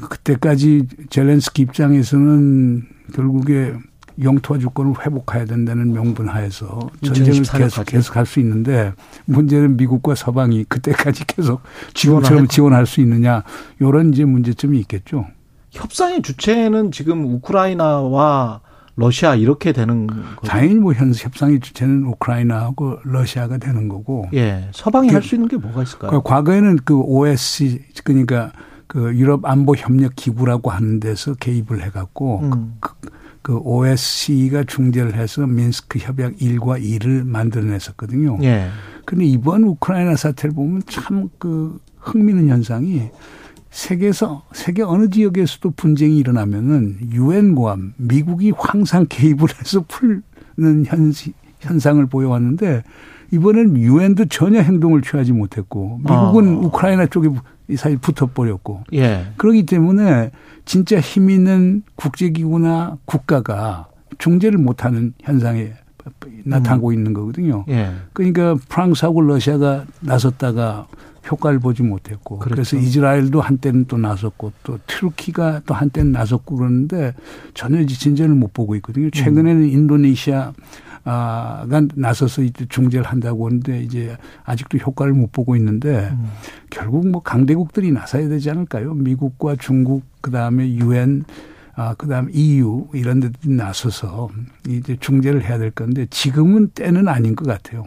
그때까지 0.00 0.88
젤렌스키 1.08 1.62
입장에서는 1.62 2.84
결국에 3.14 3.74
영토와 4.22 4.58
주권을 4.58 4.94
회복해야 5.04 5.44
된다는 5.44 5.92
명분 5.92 6.28
하에서 6.28 6.88
전쟁을 7.04 7.42
계속 7.42 7.84
계속 7.84 8.16
할 8.16 8.26
수 8.26 8.40
있는데 8.40 8.92
문제는 9.26 9.76
미국과 9.76 10.14
서방이 10.14 10.64
그때까지 10.64 11.24
계속 11.26 11.62
지금처럼 11.94 12.48
지원할 12.48 12.86
수 12.86 13.00
있느냐 13.00 13.42
이런 13.80 14.12
이제 14.12 14.24
문제점이 14.24 14.78
있겠죠. 14.80 15.26
협상의 15.70 16.22
주체는 16.22 16.90
지금 16.92 17.24
우크라이나와 17.26 18.60
러시아 18.96 19.34
이렇게 19.34 19.72
되는 19.72 20.06
거죠. 20.06 20.22
당연히 20.46 20.76
뭐 20.76 20.94
현재 20.94 21.22
협상의 21.22 21.60
주체는 21.60 22.04
우크라이나하고 22.06 22.98
러시아가 23.04 23.58
되는 23.58 23.88
거고. 23.88 24.26
예. 24.32 24.68
서방이 24.72 25.08
그, 25.08 25.14
할수 25.14 25.34
있는 25.34 25.48
게 25.48 25.56
뭐가 25.58 25.82
있을까요? 25.82 26.10
그 26.10 26.22
과거에는 26.22 26.78
그 26.84 26.98
OSC 26.98 27.82
그러니까 28.04 28.52
그 28.86 29.14
유럽 29.14 29.44
안보 29.44 29.74
협력 29.76 30.16
기구라고 30.16 30.70
하는 30.70 31.00
데서 31.00 31.34
개입을 31.34 31.84
해 31.84 31.90
갖고 31.90 32.40
음. 32.40 32.76
그, 32.80 32.94
그 33.46 33.58
OSC가 33.58 34.64
중재를 34.64 35.14
해서 35.14 35.46
민스크 35.46 36.00
협약 36.00 36.32
1과 36.38 36.82
2를 36.82 37.24
만들어냈었거든요. 37.24 38.38
예. 38.42 38.66
근데 39.04 39.24
이번 39.24 39.62
우크라이나 39.62 40.16
사태를 40.16 40.52
보면 40.52 40.82
참 40.88 41.30
그 41.38 41.78
흥미있는 42.00 42.48
현상이 42.48 43.02
세계에서 43.70 44.42
세계 44.52 44.82
어느 44.82 45.08
지역에서도 45.08 45.70
분쟁이 45.76 46.18
일어나면은 46.18 46.98
유엔과 47.12 47.76
미국이 47.98 48.52
항상 48.56 49.06
개입을 49.08 49.48
해서 49.60 49.84
풀는 49.86 50.86
현, 50.86 51.12
현상을 51.60 52.04
보여왔는데 52.06 52.82
이번엔 53.32 53.76
유엔도 53.76 54.24
전혀 54.24 54.60
행동을 54.60 55.02
취하지 55.02 55.32
못했고 55.32 55.98
미국은 55.98 56.48
아. 56.48 56.66
우크라이나 56.66 57.06
쪽에 57.06 57.28
이 57.28 57.32
사이 57.74 57.96
붙어버렸고. 57.96 58.84
예. 58.94 59.26
그렇기 59.36 59.66
때문에 59.66 60.30
진짜 60.64 61.00
힘 61.00 61.30
있는 61.30 61.82
국제기구나 61.96 62.98
국가가 63.04 63.88
중재를 64.18 64.58
못하는 64.58 65.14
현상에 65.20 65.72
나타나고 66.44 66.88
음. 66.88 66.94
있는 66.94 67.12
거거든요. 67.12 67.64
예. 67.68 67.90
그러니까 68.12 68.56
프랑스하고 68.68 69.20
러시아가 69.22 69.84
나섰다가 70.00 70.86
효과를 71.30 71.58
보지 71.58 71.82
못했고 71.82 72.38
그렇죠. 72.38 72.54
그래서 72.54 72.76
이스라엘도 72.76 73.40
한때는 73.40 73.86
또 73.86 73.98
나섰고 73.98 74.52
또 74.62 74.78
트루키가 74.86 75.62
또 75.66 75.74
한때는 75.74 76.12
나섰고 76.12 76.56
그러는데 76.56 77.14
전혀 77.54 77.84
진전을 77.84 78.34
못 78.34 78.52
보고 78.52 78.76
있거든요. 78.76 79.10
최근에는 79.10 79.62
음. 79.62 79.68
인도네시아 79.68 80.52
아가 81.08 81.82
나서서 81.94 82.42
이제 82.42 82.66
중재를 82.68 83.06
한다고 83.06 83.46
하는데 83.46 83.80
이제 83.80 84.16
아직도 84.44 84.78
효과를 84.78 85.12
못 85.12 85.30
보고 85.30 85.54
있는데 85.54 86.08
음. 86.10 86.28
결국 86.68 87.06
뭐 87.06 87.22
강대국들이 87.22 87.92
나서야 87.92 88.28
되지 88.28 88.50
않을까요? 88.50 88.92
미국과 88.94 89.54
중국 89.56 90.02
그다음에 90.20 90.68
유엔 90.74 91.24
아, 91.76 91.94
그 91.94 92.08
다음 92.08 92.28
EU 92.32 92.88
이런 92.94 93.20
데들이 93.20 93.52
나서서 93.52 94.30
이제 94.66 94.96
중재를 94.98 95.44
해야 95.44 95.58
될 95.58 95.70
건데 95.70 96.06
지금은 96.10 96.70
때는 96.70 97.06
아닌 97.06 97.36
것 97.36 97.46
같아요. 97.46 97.84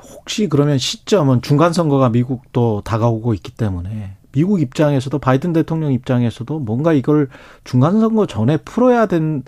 혹시 0.00 0.48
그러면 0.48 0.78
시점은 0.78 1.42
중간선거가 1.42 2.08
미국도 2.08 2.82
다가오고 2.84 3.34
있기 3.34 3.52
때문에 3.52 4.16
미국 4.32 4.62
입장에서도 4.62 5.18
바이든 5.18 5.52
대통령 5.52 5.92
입장에서도 5.92 6.60
뭔가 6.60 6.92
이걸 6.94 7.28
중간선거 7.64 8.26
전에 8.26 8.56
풀어야 8.58 9.06
된 9.06 9.42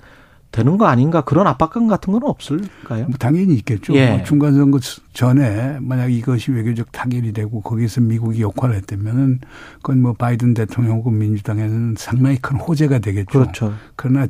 되는 0.53 0.79
거 0.79 0.87
아닌가 0.87 1.21
그런 1.21 1.47
압박감 1.47 1.87
같은 1.87 2.13
건 2.13 2.23
없을까요? 2.25 3.07
뭐 3.07 3.17
당연히 3.19 3.55
있겠죠. 3.55 3.95
예. 3.95 4.11
뭐 4.11 4.25
중간 4.25 4.55
선거 4.55 4.81
전에 5.13 5.79
만약 5.81 6.13
이것이 6.13 6.51
외교적 6.51 6.91
타결이 6.91 7.33
되고 7.33 7.61
거기서 7.61 8.01
미국이 8.01 8.43
역할을 8.43 8.75
했다면은 8.77 9.41
그건 9.77 10.03
뭐 10.03 10.13
바이든 10.13 10.55
대통령하고 10.55 11.11
민주당에는 11.11 11.95
상당히 11.97 12.37
큰 12.39 12.57
호재가 12.57 12.99
되겠죠. 12.99 13.39
그렇죠. 13.39 13.75
그러나 13.95 14.27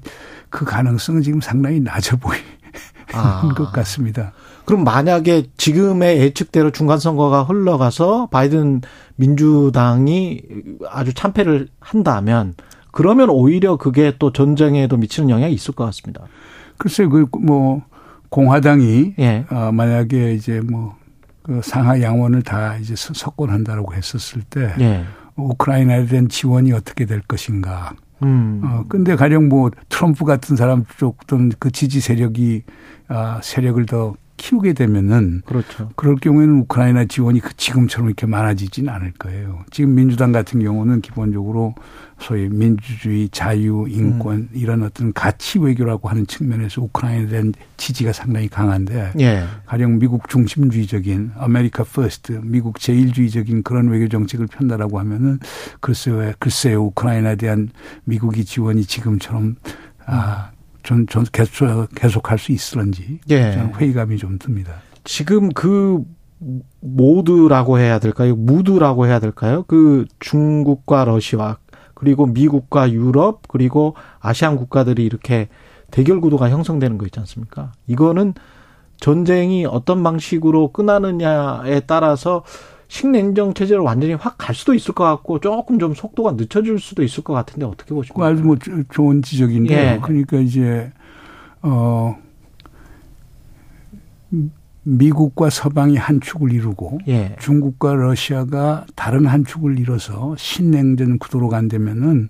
그 0.50 0.64
가능성은 0.64 1.22
지금 1.22 1.40
상당히 1.40 1.80
낮아 1.80 2.16
보이는 2.16 2.44
아. 3.14 3.48
것 3.56 3.72
같습니다. 3.72 4.32
그럼 4.66 4.84
만약에 4.84 5.46
지금의 5.56 6.18
예측대로 6.18 6.70
중간 6.70 6.98
선거가 6.98 7.44
흘러가서 7.44 8.26
바이든 8.26 8.82
민주당이 9.16 10.42
아주 10.90 11.14
참패를 11.14 11.68
한다면 11.80 12.54
그러면 12.92 13.30
오히려 13.30 13.76
그게 13.76 14.14
또 14.18 14.32
전쟁에도 14.32 14.96
미치는 14.96 15.30
영향이 15.30 15.52
있을 15.54 15.74
것 15.74 15.84
같습니다. 15.86 16.24
글쎄, 16.78 17.06
그, 17.06 17.26
뭐, 17.40 17.82
공화당이, 18.28 19.14
예. 19.18 19.44
어, 19.50 19.70
만약에 19.72 20.34
이제 20.34 20.60
뭐, 20.60 20.96
그 21.42 21.60
상하 21.62 22.00
양원을 22.00 22.42
다 22.42 22.76
이제 22.76 22.94
석권한다라고 22.96 23.94
했었을 23.94 24.42
때, 24.42 24.74
예. 24.80 25.04
우크라이나에 25.36 26.06
대한 26.06 26.28
지원이 26.28 26.72
어떻게 26.72 27.06
될 27.06 27.20
것인가. 27.20 27.94
음. 28.22 28.60
어, 28.64 28.84
근데 28.88 29.16
가령 29.16 29.48
뭐 29.48 29.70
트럼프 29.88 30.24
같은 30.24 30.56
사람 30.56 30.84
쪽 30.98 31.26
또는 31.26 31.50
그 31.58 31.70
지지 31.70 32.00
세력이 32.00 32.64
아, 33.08 33.40
세력을 33.42 33.84
더 33.86 34.14
키우게 34.40 34.72
되면은 34.72 35.42
그렇죠. 35.44 35.90
그럴 35.96 36.16
경우에는 36.16 36.60
우크라이나 36.60 37.04
지원이 37.04 37.40
그 37.40 37.54
지금처럼 37.56 38.08
이렇게 38.08 38.26
많아지지는 38.26 38.90
않을 38.90 39.12
거예요. 39.18 39.64
지금 39.70 39.94
민주당 39.94 40.32
같은 40.32 40.60
경우는 40.60 41.02
기본적으로 41.02 41.74
소위 42.18 42.48
민주주의, 42.48 43.28
자유, 43.28 43.86
인권 43.88 44.36
음. 44.36 44.48
이런 44.54 44.82
어떤 44.82 45.12
가치 45.12 45.58
외교라고 45.58 46.08
하는 46.08 46.26
측면에서 46.26 46.80
우크라이나에 46.82 47.26
대한 47.26 47.52
지지가 47.76 48.14
상당히 48.14 48.48
강한데 48.48 49.12
예. 49.20 49.44
가령 49.66 49.98
미국 49.98 50.28
중심주의적인 50.28 51.32
America 51.36 51.84
First, 51.84 52.40
미국 52.42 52.80
제일주의적인 52.80 53.62
그런 53.62 53.88
외교 53.88 54.08
정책을 54.08 54.46
편다라고 54.46 54.98
하면은 55.00 55.38
글쎄요, 55.80 56.32
글쎄요 56.38 56.84
우크라이나에 56.84 57.36
대한 57.36 57.68
미국이 58.04 58.46
지원이 58.46 58.84
지금처럼 58.86 59.56
아, 60.06 60.50
전, 60.90 61.06
전 61.06 61.24
계속, 61.30 61.88
계속할 61.94 62.36
수 62.36 62.50
있을런지 62.50 63.20
예. 63.28 63.52
저는 63.52 63.74
회의감이 63.76 64.16
좀 64.16 64.40
듭니다. 64.40 64.82
지금 65.04 65.48
그 65.50 66.02
모드라고 66.80 67.78
해야 67.78 68.00
될까요? 68.00 68.34
무드라고 68.34 69.06
해야 69.06 69.20
될까요? 69.20 69.64
그 69.68 70.06
중국과 70.18 71.04
러시아 71.04 71.58
그리고 71.94 72.26
미국과 72.26 72.90
유럽 72.90 73.46
그리고 73.46 73.94
아시안 74.18 74.56
국가들이 74.56 75.04
이렇게 75.04 75.48
대결 75.92 76.20
구도가 76.20 76.50
형성되는 76.50 76.98
거 76.98 77.06
있지 77.06 77.20
않습니까? 77.20 77.70
이거는 77.86 78.34
전쟁이 78.96 79.66
어떤 79.66 80.02
방식으로 80.02 80.72
끝나느냐에 80.72 81.80
따라서 81.86 82.42
식냉정 82.90 83.54
체제로 83.54 83.84
완전히 83.84 84.14
확 84.14 84.36
갈 84.36 84.54
수도 84.54 84.74
있을 84.74 84.94
것 84.94 85.04
같고 85.04 85.38
조금 85.38 85.78
좀 85.78 85.94
속도가 85.94 86.32
늦춰질 86.32 86.80
수도 86.80 87.04
있을 87.04 87.22
것 87.22 87.32
같은데 87.34 87.64
어떻게 87.64 87.94
보십니까? 87.94 88.26
아주 88.26 88.42
뭐 88.42 88.56
좋은 88.90 89.22
지적인데 89.22 89.74
예. 89.74 90.00
그러니까 90.02 90.38
이제 90.38 90.90
어 91.62 92.18
미국과 94.82 95.50
서방이 95.50 95.96
한 95.96 96.20
축을 96.20 96.52
이루고 96.52 96.98
예. 97.06 97.36
중국과 97.38 97.94
러시아가 97.94 98.86
다른 98.96 99.26
한 99.26 99.44
축을 99.44 99.78
이뤄서 99.78 100.34
신냉전 100.36 101.18
구도로 101.18 101.48
간다면은 101.48 102.28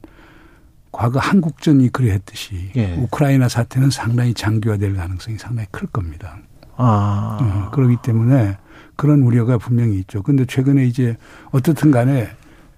과거 0.93 1.21
한국전이 1.21 1.89
그래했듯이 1.89 2.73
예. 2.77 2.97
우크라이나 2.97 3.49
사태는 3.49 3.91
상당히 3.91 4.35
장기화될 4.35 4.95
가능성이 4.95 5.39
상당히 5.39 5.69
클 5.71 5.87
겁니다. 5.87 6.37
아. 6.77 7.39
어, 7.41 7.71
그렇기 7.71 7.97
때문에 8.03 8.59
그런 9.01 9.23
우려가 9.23 9.57
분명히 9.57 9.99
있죠. 10.01 10.23
근데 10.23 10.45
최근에 10.45 10.85
이제 10.85 11.17
어떻든 11.53 11.91
간에 11.91 12.29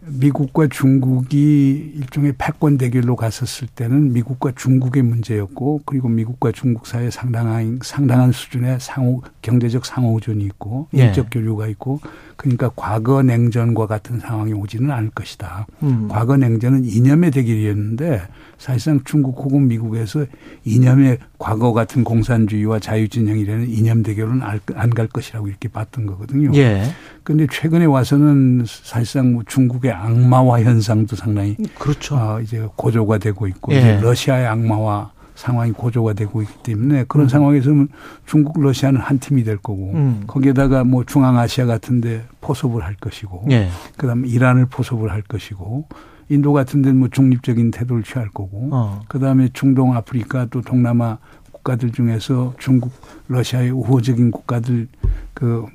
미국과 0.04 0.66
중국이 0.66 1.92
일종의 1.96 2.34
패권 2.36 2.76
대결로 2.76 3.14
갔었을 3.14 3.68
때는 3.68 4.12
미국과 4.12 4.52
중국의 4.56 5.02
문제였고 5.04 5.82
그리고 5.86 6.08
미국과 6.08 6.50
중국 6.52 6.86
사이에 6.88 7.10
상당한 7.10 7.78
상당한 7.82 8.32
수준의 8.32 8.78
상호 8.80 9.22
경제적 9.42 9.86
상호 9.86 10.14
의존이 10.14 10.44
있고 10.44 10.88
예. 10.96 11.06
인적 11.06 11.28
교류가 11.30 11.68
있고 11.68 12.00
그러니까 12.36 12.70
과거 12.74 13.22
냉전과 13.22 13.86
같은 13.86 14.18
상황이 14.18 14.52
오지는 14.52 14.90
않을 14.90 15.10
것이다. 15.10 15.66
음. 15.84 16.08
과거 16.08 16.36
냉전은 16.36 16.84
이념의 16.84 17.30
대결이었는데 17.30 18.22
사실상 18.58 19.00
중국 19.04 19.38
혹은 19.38 19.68
미국에서 19.68 20.26
이념의 20.64 21.18
과거 21.38 21.72
같은 21.72 22.02
공산주의와 22.02 22.80
자유진영이라는 22.80 23.68
이념 23.68 24.02
대결은 24.02 24.42
안 24.42 24.90
갈 24.92 25.06
것이라고 25.06 25.48
이렇게 25.48 25.68
봤던 25.68 26.06
거거든요. 26.06 26.50
예. 26.54 26.82
그런데 27.24 27.46
최근에 27.50 27.84
와서는 27.84 28.64
사실상 28.66 29.32
뭐 29.32 29.42
중국의 29.46 29.92
악마화 29.92 30.62
현상도 30.62 31.16
상당히 31.16 31.56
그렇죠. 31.78 32.16
어, 32.16 32.40
이제 32.40 32.66
고조가 32.76 33.18
되고 33.18 33.46
있고 33.46 33.72
예. 33.72 33.78
이제 33.78 34.00
러시아의 34.00 34.46
악마화 34.46 35.10
상황이 35.34 35.72
고조가 35.72 36.12
되고 36.12 36.42
있기 36.42 36.62
때문에 36.62 37.04
그런 37.08 37.26
음. 37.26 37.28
상황에서는 37.28 37.88
중국, 38.26 38.60
러시아는 38.60 39.00
한 39.00 39.18
팀이 39.18 39.44
될 39.44 39.56
거고 39.56 39.92
음. 39.94 40.24
거기에다가 40.26 40.84
뭐 40.84 41.04
중앙아시아 41.04 41.66
같은데 41.66 42.24
포섭을 42.40 42.84
할 42.84 42.94
것이고 42.96 43.46
예. 43.50 43.68
그다음에 43.96 44.28
이란을 44.28 44.66
포섭을 44.66 45.10
할 45.10 45.22
것이고 45.22 45.86
인도 46.28 46.52
같은 46.52 46.82
데는 46.82 46.98
뭐 46.98 47.08
중립적인 47.08 47.70
태도를 47.70 48.02
취할 48.02 48.28
거고 48.28 48.68
어. 48.72 49.00
그다음에 49.08 49.48
중동 49.52 49.94
아프리카 49.94 50.46
또 50.46 50.60
동남아 50.60 51.18
국가들 51.50 51.92
중에서 51.92 52.54
중국, 52.58 52.92
러시아의 53.28 53.70
우호적인 53.70 54.30
국가들 54.30 54.88
그 55.34 55.66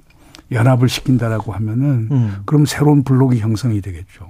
연합을 0.51 0.89
시킨다라고 0.89 1.53
하면은 1.53 2.07
음. 2.11 2.35
그럼 2.45 2.65
새로운 2.65 3.03
블록이 3.03 3.39
형성이 3.39 3.81
되겠죠. 3.81 4.27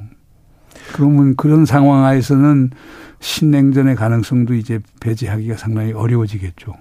그러면 0.93 1.35
그런 1.35 1.65
상황 1.65 2.05
하에서는 2.05 2.71
신냉전의 3.19 3.95
가능성도 3.95 4.53
이제 4.53 4.79
배제하기가 4.99 5.57
상당히 5.57 5.91
어려워지겠죠. 5.91 6.73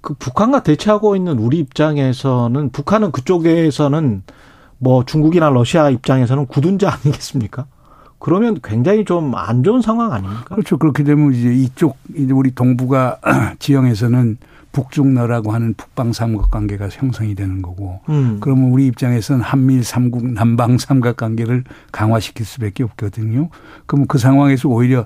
그 0.00 0.14
북한과 0.14 0.62
대치하고 0.62 1.16
있는 1.16 1.38
우리 1.38 1.58
입장에서는 1.58 2.70
북한은 2.70 3.12
그쪽에서는 3.12 4.22
뭐 4.78 5.04
중국이나 5.04 5.48
러시아 5.50 5.90
입장에서는 5.90 6.46
굳은 6.46 6.78
자 6.78 6.98
아니겠습니까? 7.04 7.66
그러면 8.22 8.58
굉장히 8.62 9.04
좀 9.04 9.34
안 9.34 9.62
좋은 9.64 9.82
상황 9.82 10.12
아닙니까? 10.12 10.44
그렇죠. 10.54 10.76
그렇게 10.78 11.02
되면 11.02 11.34
이제 11.34 11.52
이쪽 11.52 11.98
이제 12.14 12.32
우리 12.32 12.54
동북아 12.54 13.18
지형에서는 13.58 14.38
북중러라고 14.72 15.52
하는 15.52 15.74
북방 15.74 16.12
삼각관계가 16.12 16.88
형성이 16.90 17.34
되는 17.34 17.60
거고 17.60 18.00
음. 18.08 18.38
그러면 18.40 18.70
우리 18.70 18.86
입장에서는 18.86 19.42
한미일 19.42 19.84
삼국 19.84 20.32
남방 20.32 20.78
삼각관계를 20.78 21.64
강화시킬 21.90 22.46
수밖에 22.46 22.82
없거든요. 22.84 23.50
그러면 23.86 24.06
그 24.06 24.18
상황에서 24.18 24.68
오히려 24.68 25.04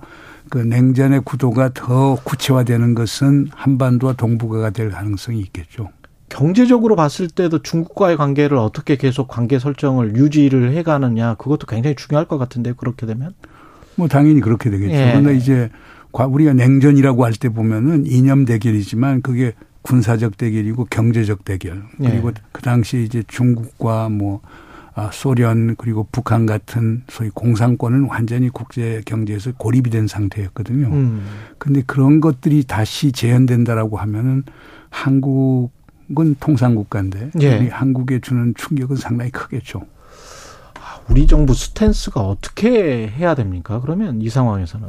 그 0.50 0.58
냉전의 0.58 1.22
구도가 1.24 1.70
더 1.74 2.16
구체화되는 2.22 2.94
것은 2.94 3.48
한반도와 3.52 4.12
동북아가 4.12 4.70
될 4.70 4.90
가능성이 4.90 5.40
있겠죠. 5.40 5.88
경제적으로 6.28 6.96
봤을 6.96 7.28
때도 7.28 7.62
중국과의 7.62 8.16
관계를 8.16 8.56
어떻게 8.56 8.96
계속 8.96 9.28
관계 9.28 9.58
설정을 9.58 10.16
유지를 10.16 10.72
해가느냐 10.72 11.34
그것도 11.34 11.66
굉장히 11.66 11.94
중요할 11.96 12.26
것 12.26 12.38
같은데 12.38 12.72
그렇게 12.76 13.06
되면 13.06 13.34
뭐 13.94 14.08
당연히 14.08 14.40
그렇게 14.40 14.70
되겠죠. 14.70 14.94
예. 14.94 15.10
그런데 15.12 15.36
이제 15.36 15.70
우리가 16.12 16.54
냉전이라고 16.54 17.24
할 17.24 17.32
때 17.34 17.48
보면은 17.48 18.06
이념 18.06 18.44
대결이지만 18.44 19.22
그게 19.22 19.52
군사적 19.82 20.36
대결이고 20.36 20.86
경제적 20.90 21.44
대결 21.44 21.82
그리고 21.98 22.28
예. 22.28 22.34
그 22.52 22.62
당시 22.62 23.02
이제 23.02 23.22
중국과 23.26 24.08
뭐 24.08 24.40
아, 24.98 25.10
소련 25.12 25.76
그리고 25.76 26.08
북한 26.10 26.46
같은 26.46 27.02
소위 27.08 27.28
공산권은 27.28 28.04
완전히 28.08 28.48
국제 28.48 29.02
경제에서 29.04 29.52
고립이 29.58 29.90
된 29.90 30.06
상태였거든요. 30.06 30.86
음. 30.88 31.22
근데 31.58 31.82
그런 31.86 32.22
것들이 32.22 32.64
다시 32.64 33.12
재현된다라고 33.12 33.98
하면은 33.98 34.42
한국 34.88 35.75
은 36.18 36.36
통상국가인데 36.38 37.30
예. 37.40 37.58
우리 37.58 37.68
한국에 37.68 38.20
주는 38.20 38.54
충격은 38.54 38.96
상당히 38.96 39.30
크겠죠. 39.30 39.82
아, 40.74 41.00
우리 41.08 41.26
정부 41.26 41.54
스탠스가 41.54 42.20
어떻게 42.20 43.08
해야 43.08 43.34
됩니까? 43.34 43.80
그러면 43.80 44.22
이 44.22 44.28
상황에서는 44.28 44.88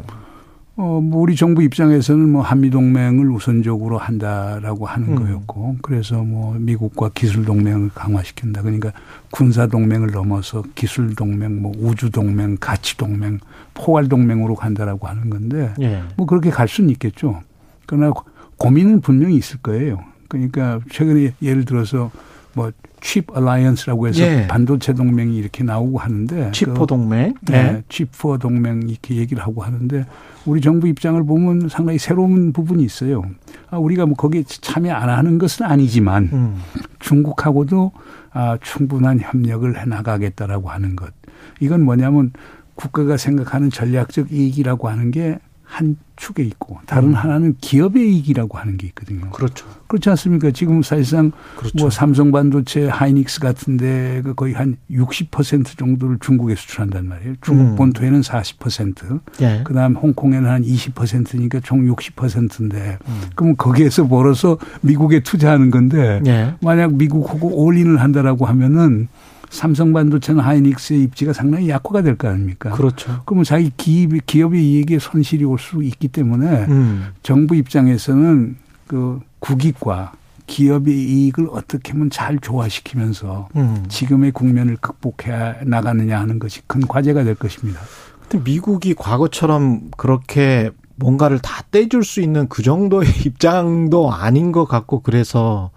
어, 0.79 1.01
뭐 1.01 1.21
우리 1.21 1.35
정부 1.35 1.63
입장에서는 1.63 2.29
뭐 2.29 2.43
한미 2.43 2.69
동맹을 2.69 3.31
우선적으로 3.31 3.97
한다라고 3.97 4.85
하는 4.85 5.09
음. 5.09 5.15
거였고, 5.15 5.77
그래서 5.81 6.21
뭐 6.21 6.53
미국과 6.53 7.09
기술 7.15 7.45
동맹을 7.45 7.89
강화시킨다. 7.95 8.61
그러니까 8.61 8.91
군사 9.31 9.65
동맹을 9.65 10.11
넘어서 10.11 10.63
기술 10.75 11.15
동맹, 11.15 11.63
뭐 11.63 11.71
우주 11.79 12.11
동맹, 12.11 12.57
가치 12.59 12.95
동맹, 12.95 13.39
포괄 13.73 14.07
동맹으로 14.07 14.53
간다라고 14.53 15.07
하는 15.07 15.31
건데, 15.31 15.73
예. 15.81 16.03
뭐 16.15 16.27
그렇게 16.27 16.51
갈 16.51 16.67
수는 16.67 16.91
있겠죠. 16.91 17.41
그러나 17.87 18.13
고민은 18.57 19.01
분명히 19.01 19.35
있을 19.35 19.57
거예요. 19.57 20.03
그러니까 20.27 20.79
최근에 20.91 21.33
예를 21.41 21.65
들어서 21.65 22.11
뭐 22.53 22.94
Chip 22.94 23.35
Alliance라고 23.35 24.07
해서 24.07 24.21
예. 24.23 24.47
반도체 24.47 24.93
동맹이 24.93 25.37
이렇게 25.37 25.63
나오고 25.63 25.99
하는데 25.99 26.51
칩포 26.51 26.73
그 26.73 26.87
동맹, 26.87 27.33
네, 27.41 27.83
칩포 27.89 28.39
동맹 28.39 28.83
이렇게 28.87 29.15
얘기를 29.15 29.43
하고 29.43 29.63
하는데 29.63 30.05
우리 30.45 30.61
정부 30.61 30.87
입장을 30.87 31.21
보면 31.23 31.69
상당히 31.69 31.99
새로운 31.99 32.53
부분이 32.53 32.83
있어요. 32.83 33.23
아, 33.69 33.77
우리가 33.77 34.05
뭐 34.05 34.15
거기에 34.15 34.43
참여 34.47 34.93
안 34.93 35.09
하는 35.09 35.37
것은 35.37 35.65
아니지만 35.65 36.29
음. 36.33 36.55
중국하고도 36.99 37.91
아, 38.31 38.57
충분한 38.61 39.19
협력을 39.19 39.79
해 39.79 39.85
나가겠다라고 39.85 40.69
하는 40.69 40.95
것. 40.95 41.13
이건 41.59 41.83
뭐냐면 41.83 42.31
국가가 42.75 43.17
생각하는 43.17 43.69
전략적 43.69 44.31
이익이라고 44.31 44.89
하는 44.89 45.11
게 45.11 45.37
한 45.67 45.97
축에 46.17 46.43
있고 46.43 46.79
다른 46.85 47.09
음. 47.09 47.13
하나는 47.13 47.55
기업의 47.61 48.11
이익이라고 48.13 48.57
하는 48.57 48.75
게 48.75 48.87
있거든요. 48.87 49.29
그렇죠. 49.29 49.65
그렇지 49.87 50.09
않습니까? 50.09 50.51
지금 50.51 50.83
사실상 50.83 51.31
그렇죠. 51.55 51.77
뭐 51.77 51.89
삼성 51.89 52.31
반도체, 52.31 52.87
하이닉스 52.87 53.39
같은데 53.39 54.21
그 54.23 54.33
거의 54.33 54.53
한 54.53 54.75
60% 54.91 55.77
정도를 55.77 56.17
중국에 56.19 56.55
수출한단 56.55 57.07
말이에요. 57.07 57.35
중국 57.41 57.63
음. 57.63 57.75
본토에는 57.75 58.21
40%. 58.21 59.21
예. 59.41 59.61
그다음 59.63 59.95
홍콩에는 59.95 60.49
한 60.49 60.63
20%니까 60.63 61.61
총 61.61 61.85
60%인데 61.85 62.97
음. 63.07 63.21
그럼 63.35 63.55
거기에서 63.55 64.07
벌어서 64.07 64.57
미국에 64.81 65.21
투자하는 65.21 65.71
건데 65.71 66.21
예. 66.25 66.55
만약 66.61 66.93
미국하고 66.95 67.63
올인을 67.63 68.01
한다라고 68.01 68.45
하면은 68.45 69.07
삼성 69.49 69.93
반도체는 69.93 70.41
하이닉스의 70.43 71.03
입지가 71.03 71.33
상당히 71.33 71.69
약화가 71.69 72.01
될 72.01 72.17
거 72.17 72.27
아닙니까? 72.27 72.71
그렇죠. 72.71 73.21
그러면 73.25 73.43
자기 73.45 73.71
기업, 73.77 74.11
기업의 74.25 74.63
이익에 74.63 74.99
손실이 74.99 75.43
올 75.45 75.57
수 75.57 75.81
있기 75.83 76.07
때문에 76.09 76.65
음. 76.65 77.07
정부 77.23 77.55
입장에서는 77.55 78.57
그 78.87 79.19
국익과 79.39 80.13
기업의 80.47 80.93
이익을 80.95 81.47
어떻게 81.51 81.91
하면 81.91 82.09
잘 82.09 82.39
조화시키면서 82.39 83.49
음. 83.55 83.83
지금의 83.89 84.31
국면을 84.31 84.77
극복해 84.77 85.57
나가느냐 85.65 86.19
하는 86.19 86.39
것이 86.39 86.61
큰 86.67 86.81
과제가 86.87 87.23
될 87.23 87.35
것입니다. 87.35 87.81
근데 88.29 88.43
미국이 88.43 88.93
과거처럼 88.93 89.91
그렇게 89.97 90.71
뭔가를 90.95 91.39
다 91.39 91.63
떼줄 91.71 92.03
수 92.03 92.21
있는 92.21 92.47
그 92.47 92.63
정도의 92.63 93.07
입장도 93.25 94.11
아닌 94.13 94.51
것 94.51 94.65
같고 94.65 95.01
그래서 95.01 95.71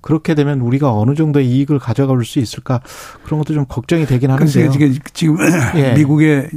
그렇게 0.00 0.34
되면 0.34 0.60
우리가 0.60 0.92
어느 0.92 1.14
정도의 1.14 1.48
이익을 1.48 1.78
가져갈 1.78 2.24
수 2.24 2.38
있을까 2.38 2.80
그런 3.24 3.38
것도 3.38 3.54
좀 3.54 3.64
걱정이 3.66 4.06
되긴 4.06 4.30
하는데요. 4.30 4.70
지금 5.12 5.36
예. 5.76 5.94
미국의 5.94 6.50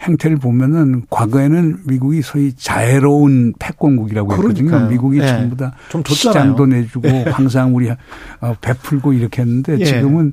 행태를 0.00 0.36
보면은 0.36 1.02
과거에는 1.10 1.80
미국이 1.84 2.22
소위 2.22 2.52
자애로운 2.54 3.54
패권국이라고 3.58 4.32
했거든요. 4.32 4.88
미국이 4.88 5.18
예. 5.18 5.26
전부 5.26 5.56
다 5.56 5.74
시장도 6.06 6.66
내주고 6.66 7.08
항상 7.30 7.74
우리 7.74 7.90
어, 7.90 8.54
베풀고 8.60 9.12
이렇게 9.12 9.42
했는데 9.42 9.76
예. 9.80 9.84
지금은 9.84 10.32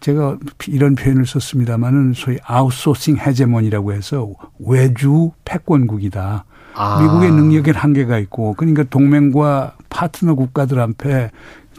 제가 0.00 0.36
이런 0.68 0.94
표현을 0.94 1.26
썼습니다마는 1.26 2.12
소위 2.14 2.38
아웃소싱 2.44 3.16
해제몬이라고 3.16 3.94
해서 3.94 4.30
외주 4.58 5.32
패권국이다. 5.44 6.44
아. 6.74 7.00
미국의 7.00 7.30
능력에 7.32 7.70
한계가 7.70 8.18
있고 8.18 8.52
그러니까 8.54 8.84
동맹과 8.84 9.76
파트너 9.88 10.34
국가들 10.34 10.78
앞에 10.78 11.30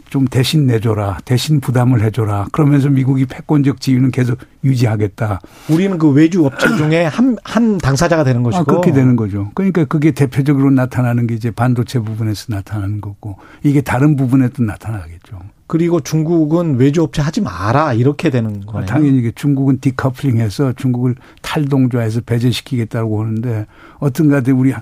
좀 0.08 0.26
대신 0.26 0.66
내줘라, 0.66 1.18
대신 1.24 1.60
부담을 1.60 2.02
해줘라. 2.02 2.46
그러면서 2.52 2.88
미국이 2.88 3.26
패권적 3.26 3.80
지위는 3.80 4.10
계속 4.10 4.38
유지하겠다. 4.64 5.40
우리는 5.70 5.98
그 5.98 6.10
외주 6.10 6.44
업체 6.46 6.68
중에 6.76 7.04
한, 7.04 7.36
한 7.44 7.78
당사자가 7.78 8.24
되는 8.24 8.42
것이고. 8.42 8.60
아, 8.60 8.64
그렇게 8.64 8.92
되는 8.92 9.16
거죠. 9.16 9.50
그러니까 9.54 9.84
그게 9.84 10.10
대표적으로 10.10 10.70
나타나는 10.70 11.26
게 11.26 11.34
이제 11.34 11.50
반도체 11.50 11.98
부분에서 11.98 12.46
나타나는 12.48 13.00
거고, 13.00 13.36
이게 13.62 13.80
다른 13.80 14.16
부분에도 14.16 14.62
나타나겠죠. 14.62 15.38
그리고 15.66 16.00
중국은 16.00 16.76
외주 16.76 17.02
업체 17.02 17.20
하지 17.20 17.42
마라 17.42 17.92
이렇게 17.92 18.30
되는 18.30 18.64
거예요. 18.64 18.86
당연히 18.86 19.18
이게 19.18 19.30
중국은 19.34 19.80
디커플링해서 19.80 20.72
중국을 20.72 21.14
탈동조해서 21.42 22.22
배제시키겠다고 22.22 23.20
하는데 23.20 23.66
어떤가데 23.98 24.52
우리 24.52 24.72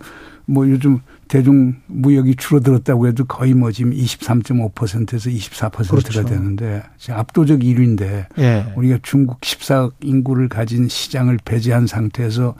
뭐 0.44 0.68
요즘 0.70 1.00
대중 1.28 1.74
무역이 1.86 2.36
줄어들었다고 2.36 3.08
해도 3.08 3.24
거의 3.24 3.54
뭐 3.54 3.72
지금 3.72 3.90
23.5%에서 3.92 5.30
24%가 5.30 5.82
그렇죠. 5.88 6.24
되는데 6.24 6.82
압도적 7.10 7.60
1위인데 7.60 8.26
예. 8.38 8.72
우리가 8.76 8.98
중국 9.02 9.40
14억 9.40 9.92
인구를 10.02 10.48
가진 10.48 10.88
시장을 10.88 11.38
배제한 11.44 11.86
상태에서 11.86 12.54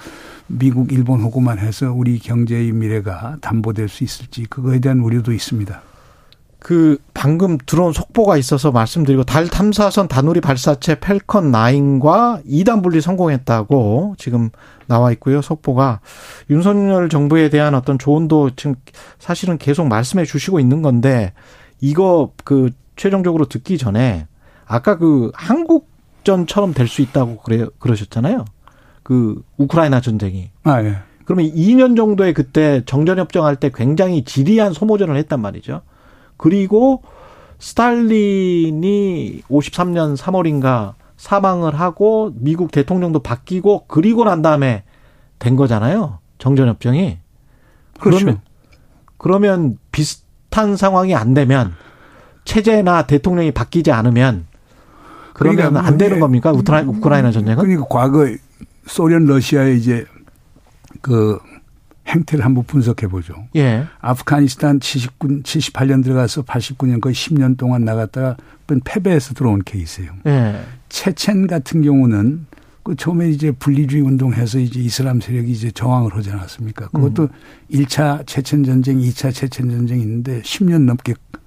미국, 0.48 0.92
일본 0.92 1.20
호구만 1.20 1.58
해서 1.58 1.92
우리 1.92 2.18
경제의 2.18 2.72
미래가 2.72 3.38
담보될 3.40 3.88
수 3.88 4.04
있을지 4.04 4.46
그거에 4.46 4.80
대한 4.80 5.00
우려도 5.00 5.32
있습니다. 5.32 5.82
그 6.58 6.98
방금 7.14 7.58
들어온 7.64 7.92
속보가 7.92 8.36
있어서 8.38 8.72
말씀드리고 8.72 9.24
달 9.24 9.46
탐사선 9.48 10.08
다누리 10.08 10.40
발사체 10.40 10.98
펠컨 10.98 11.52
9과 11.52 12.44
2단 12.44 12.82
분리 12.82 13.00
성공했다고 13.00 14.16
지금 14.18 14.50
나와 14.86 15.12
있고요. 15.12 15.42
속보가 15.42 16.00
윤석열 16.50 17.08
정부에 17.08 17.50
대한 17.50 17.74
어떤 17.74 17.98
조언도 17.98 18.50
지금 18.56 18.74
사실은 19.18 19.58
계속 19.58 19.86
말씀해 19.86 20.24
주시고 20.24 20.58
있는 20.58 20.82
건데 20.82 21.32
이거 21.80 22.32
그 22.44 22.70
최종적으로 22.96 23.46
듣기 23.46 23.78
전에 23.78 24.26
아까 24.66 24.96
그 24.98 25.30
한국전처럼 25.34 26.72
될 26.74 26.88
수 26.88 27.02
있다고 27.02 27.36
그래 27.38 27.66
그러셨잖아요. 27.78 28.44
그 29.02 29.42
우크라이나 29.58 30.00
전쟁이. 30.00 30.50
아 30.64 30.82
예. 30.82 30.96
그러면 31.26 31.46
2년 31.52 31.96
정도에 31.96 32.32
그때 32.32 32.82
정전 32.86 33.18
협정할 33.18 33.56
때 33.56 33.70
굉장히 33.74 34.24
지리한 34.24 34.72
소모전을 34.72 35.16
했단 35.16 35.40
말이죠. 35.40 35.82
그리고 36.36 37.02
스탈린이 37.58 39.42
53년 39.48 40.16
3월인가 40.16 40.94
사망을 41.16 41.78
하고 41.78 42.32
미국 42.36 42.70
대통령도 42.70 43.20
바뀌고 43.20 43.86
그리고 43.86 44.24
난 44.24 44.42
다음에 44.42 44.84
된 45.38 45.56
거잖아요. 45.56 46.18
정전협정이. 46.38 47.18
그렇죠. 47.98 48.18
그러면 48.18 48.40
그러면 49.16 49.78
비슷한 49.92 50.76
상황이 50.76 51.14
안 51.14 51.34
되면 51.34 51.74
체제나 52.44 53.06
대통령이 53.06 53.52
바뀌지 53.52 53.90
않으면 53.90 54.46
그러면 55.32 55.56
그러니까 55.56 55.86
안 55.86 55.98
되는 55.98 56.20
겁니까? 56.20 56.52
우크라이나, 56.52 56.90
우크라이나 56.90 57.30
전쟁은? 57.32 57.62
그러니까 57.62 57.86
과거 57.88 58.26
소련 58.86 59.26
러시아의 59.26 59.76
이제 59.78 60.06
그 61.00 61.38
행태를 62.06 62.44
한번 62.44 62.64
분석해 62.64 63.08
보죠. 63.08 63.34
예. 63.56 63.84
아프가니스탄 64.00 64.80
79, 64.80 65.42
78년 65.42 66.04
들어가서 66.04 66.42
89년 66.42 67.00
거의 67.00 67.14
10년 67.14 67.56
동안 67.56 67.84
나갔다가 67.84 68.36
패배해서 68.84 69.34
들어온 69.34 69.60
케이스예요. 69.64 70.12
예. 70.26 70.60
체첸 70.88 71.46
같은 71.46 71.82
경우는 71.82 72.46
그 72.82 72.94
처음에 72.94 73.28
이제 73.30 73.50
분리주의 73.50 74.02
운동해서 74.02 74.60
이제 74.60 74.78
이슬람 74.78 75.20
세력이 75.20 75.50
이제 75.50 75.72
저항을 75.72 76.14
하지 76.14 76.30
않았습니까? 76.30 76.88
그것도 76.88 77.24
음. 77.24 77.28
1차 77.72 78.24
체첸 78.26 78.62
전쟁, 78.62 78.98
2차 78.98 79.34
체첸 79.34 79.70
전쟁이 79.70 80.02
있는데 80.02 80.40
10년 80.42 80.82
넘게 80.82 81.12
어, 81.12 81.45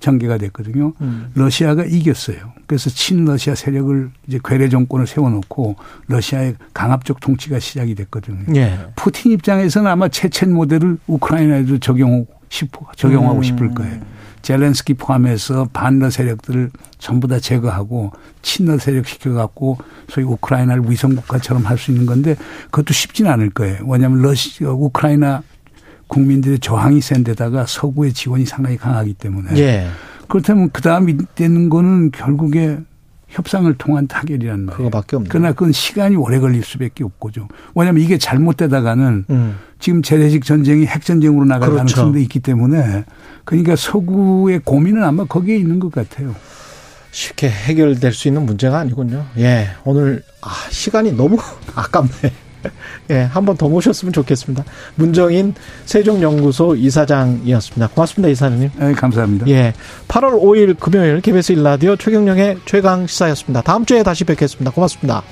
전개가 0.00 0.38
됐거든요. 0.38 0.92
음. 1.00 1.30
러시아가 1.34 1.84
이겼어요. 1.84 2.52
그래서 2.66 2.90
친러시아 2.90 3.54
세력을 3.54 4.10
이제 4.28 4.38
괴뢰 4.44 4.68
정권을 4.68 5.06
세워놓고 5.06 5.76
러시아의 6.08 6.54
강압적 6.72 7.20
통치가 7.20 7.58
시작이 7.58 7.94
됐거든요. 7.94 8.44
예. 8.56 8.78
푸틴 8.96 9.32
입장에서는 9.32 9.90
아마 9.90 10.08
체첸 10.08 10.52
모델을 10.52 10.98
우크라이나에도 11.06 11.78
적용하고 11.78 12.26
싶어 12.48 12.86
적용하고 12.96 13.38
음. 13.38 13.42
싶을 13.42 13.74
거예요. 13.74 14.00
젤렌스키 14.42 14.94
포함해서 14.94 15.68
반러 15.72 16.10
세력들을 16.10 16.70
전부 16.98 17.26
다 17.28 17.40
제거하고 17.40 18.12
친러 18.42 18.76
세력 18.78 19.06
시켜갖고 19.06 19.78
소위 20.08 20.26
우크라이나를 20.26 20.82
위성국가처럼 20.88 21.64
할 21.64 21.78
수 21.78 21.90
있는 21.90 22.04
건데 22.06 22.36
그것도 22.66 22.92
쉽지는 22.92 23.30
않을 23.32 23.50
거예요. 23.50 23.78
왜냐하면 23.86 24.20
러시아 24.20 24.68
우크라이나 24.70 25.42
국민들의 26.08 26.58
저항이 26.58 27.00
센 27.00 27.24
데다가 27.24 27.64
서구의 27.66 28.12
지원이 28.12 28.46
상당히 28.46 28.76
강하기 28.76 29.14
때문에 29.14 29.56
예. 29.58 29.86
그렇다면 30.28 30.70
그 30.72 30.82
다음이 30.82 31.16
되는 31.34 31.68
거는 31.68 32.10
결국에 32.10 32.78
협상을 33.28 33.72
통한 33.74 34.06
타결이란 34.06 34.66
말이에요. 34.66 34.90
그거밖에 34.90 35.16
없네. 35.16 35.28
그러나 35.30 35.52
그건 35.52 35.72
시간이 35.72 36.16
오래 36.16 36.38
걸릴 36.38 36.62
수밖에 36.62 37.02
없고죠. 37.04 37.48
왜냐하면 37.74 38.02
이게 38.02 38.16
잘못되다가는 38.16 39.24
음. 39.28 39.56
지금 39.80 40.02
재래식 40.02 40.44
전쟁이 40.44 40.86
핵 40.86 41.04
전쟁으로 41.04 41.44
나갈 41.44 41.70
그렇죠. 41.70 41.76
가능성도 41.96 42.18
있기 42.20 42.40
때문에 42.40 43.04
그러니까 43.44 43.76
서구의 43.76 44.60
고민은 44.64 45.02
아마 45.02 45.24
거기에 45.24 45.56
있는 45.56 45.80
것 45.80 45.90
같아요. 45.90 46.34
쉽게 47.10 47.48
해결될 47.48 48.12
수 48.12 48.28
있는 48.28 48.44
문제가 48.46 48.78
아니군요. 48.78 49.24
예. 49.38 49.68
오늘, 49.84 50.22
아, 50.40 50.50
시간이 50.70 51.12
너무 51.12 51.38
아깝네. 51.74 52.32
예, 53.10 53.20
한 53.22 53.44
번 53.44 53.56
더 53.56 53.68
모셨으면 53.68 54.12
좋겠습니다. 54.12 54.64
문정인 54.96 55.54
세종연구소 55.84 56.74
이사장이었습니다. 56.76 57.88
고맙습니다, 57.94 58.28
이사장님. 58.30 58.70
네, 58.78 58.92
감사합니다. 58.92 59.46
예. 59.48 59.72
8월 60.08 60.40
5일 60.40 60.78
금요일 60.78 61.20
KBS 61.20 61.54
1라디오 61.54 61.98
최경령의 61.98 62.58
최강 62.64 63.06
시사였습니다. 63.06 63.62
다음 63.62 63.84
주에 63.84 64.02
다시 64.02 64.24
뵙겠습니다. 64.24 64.70
고맙습니다. 64.72 65.22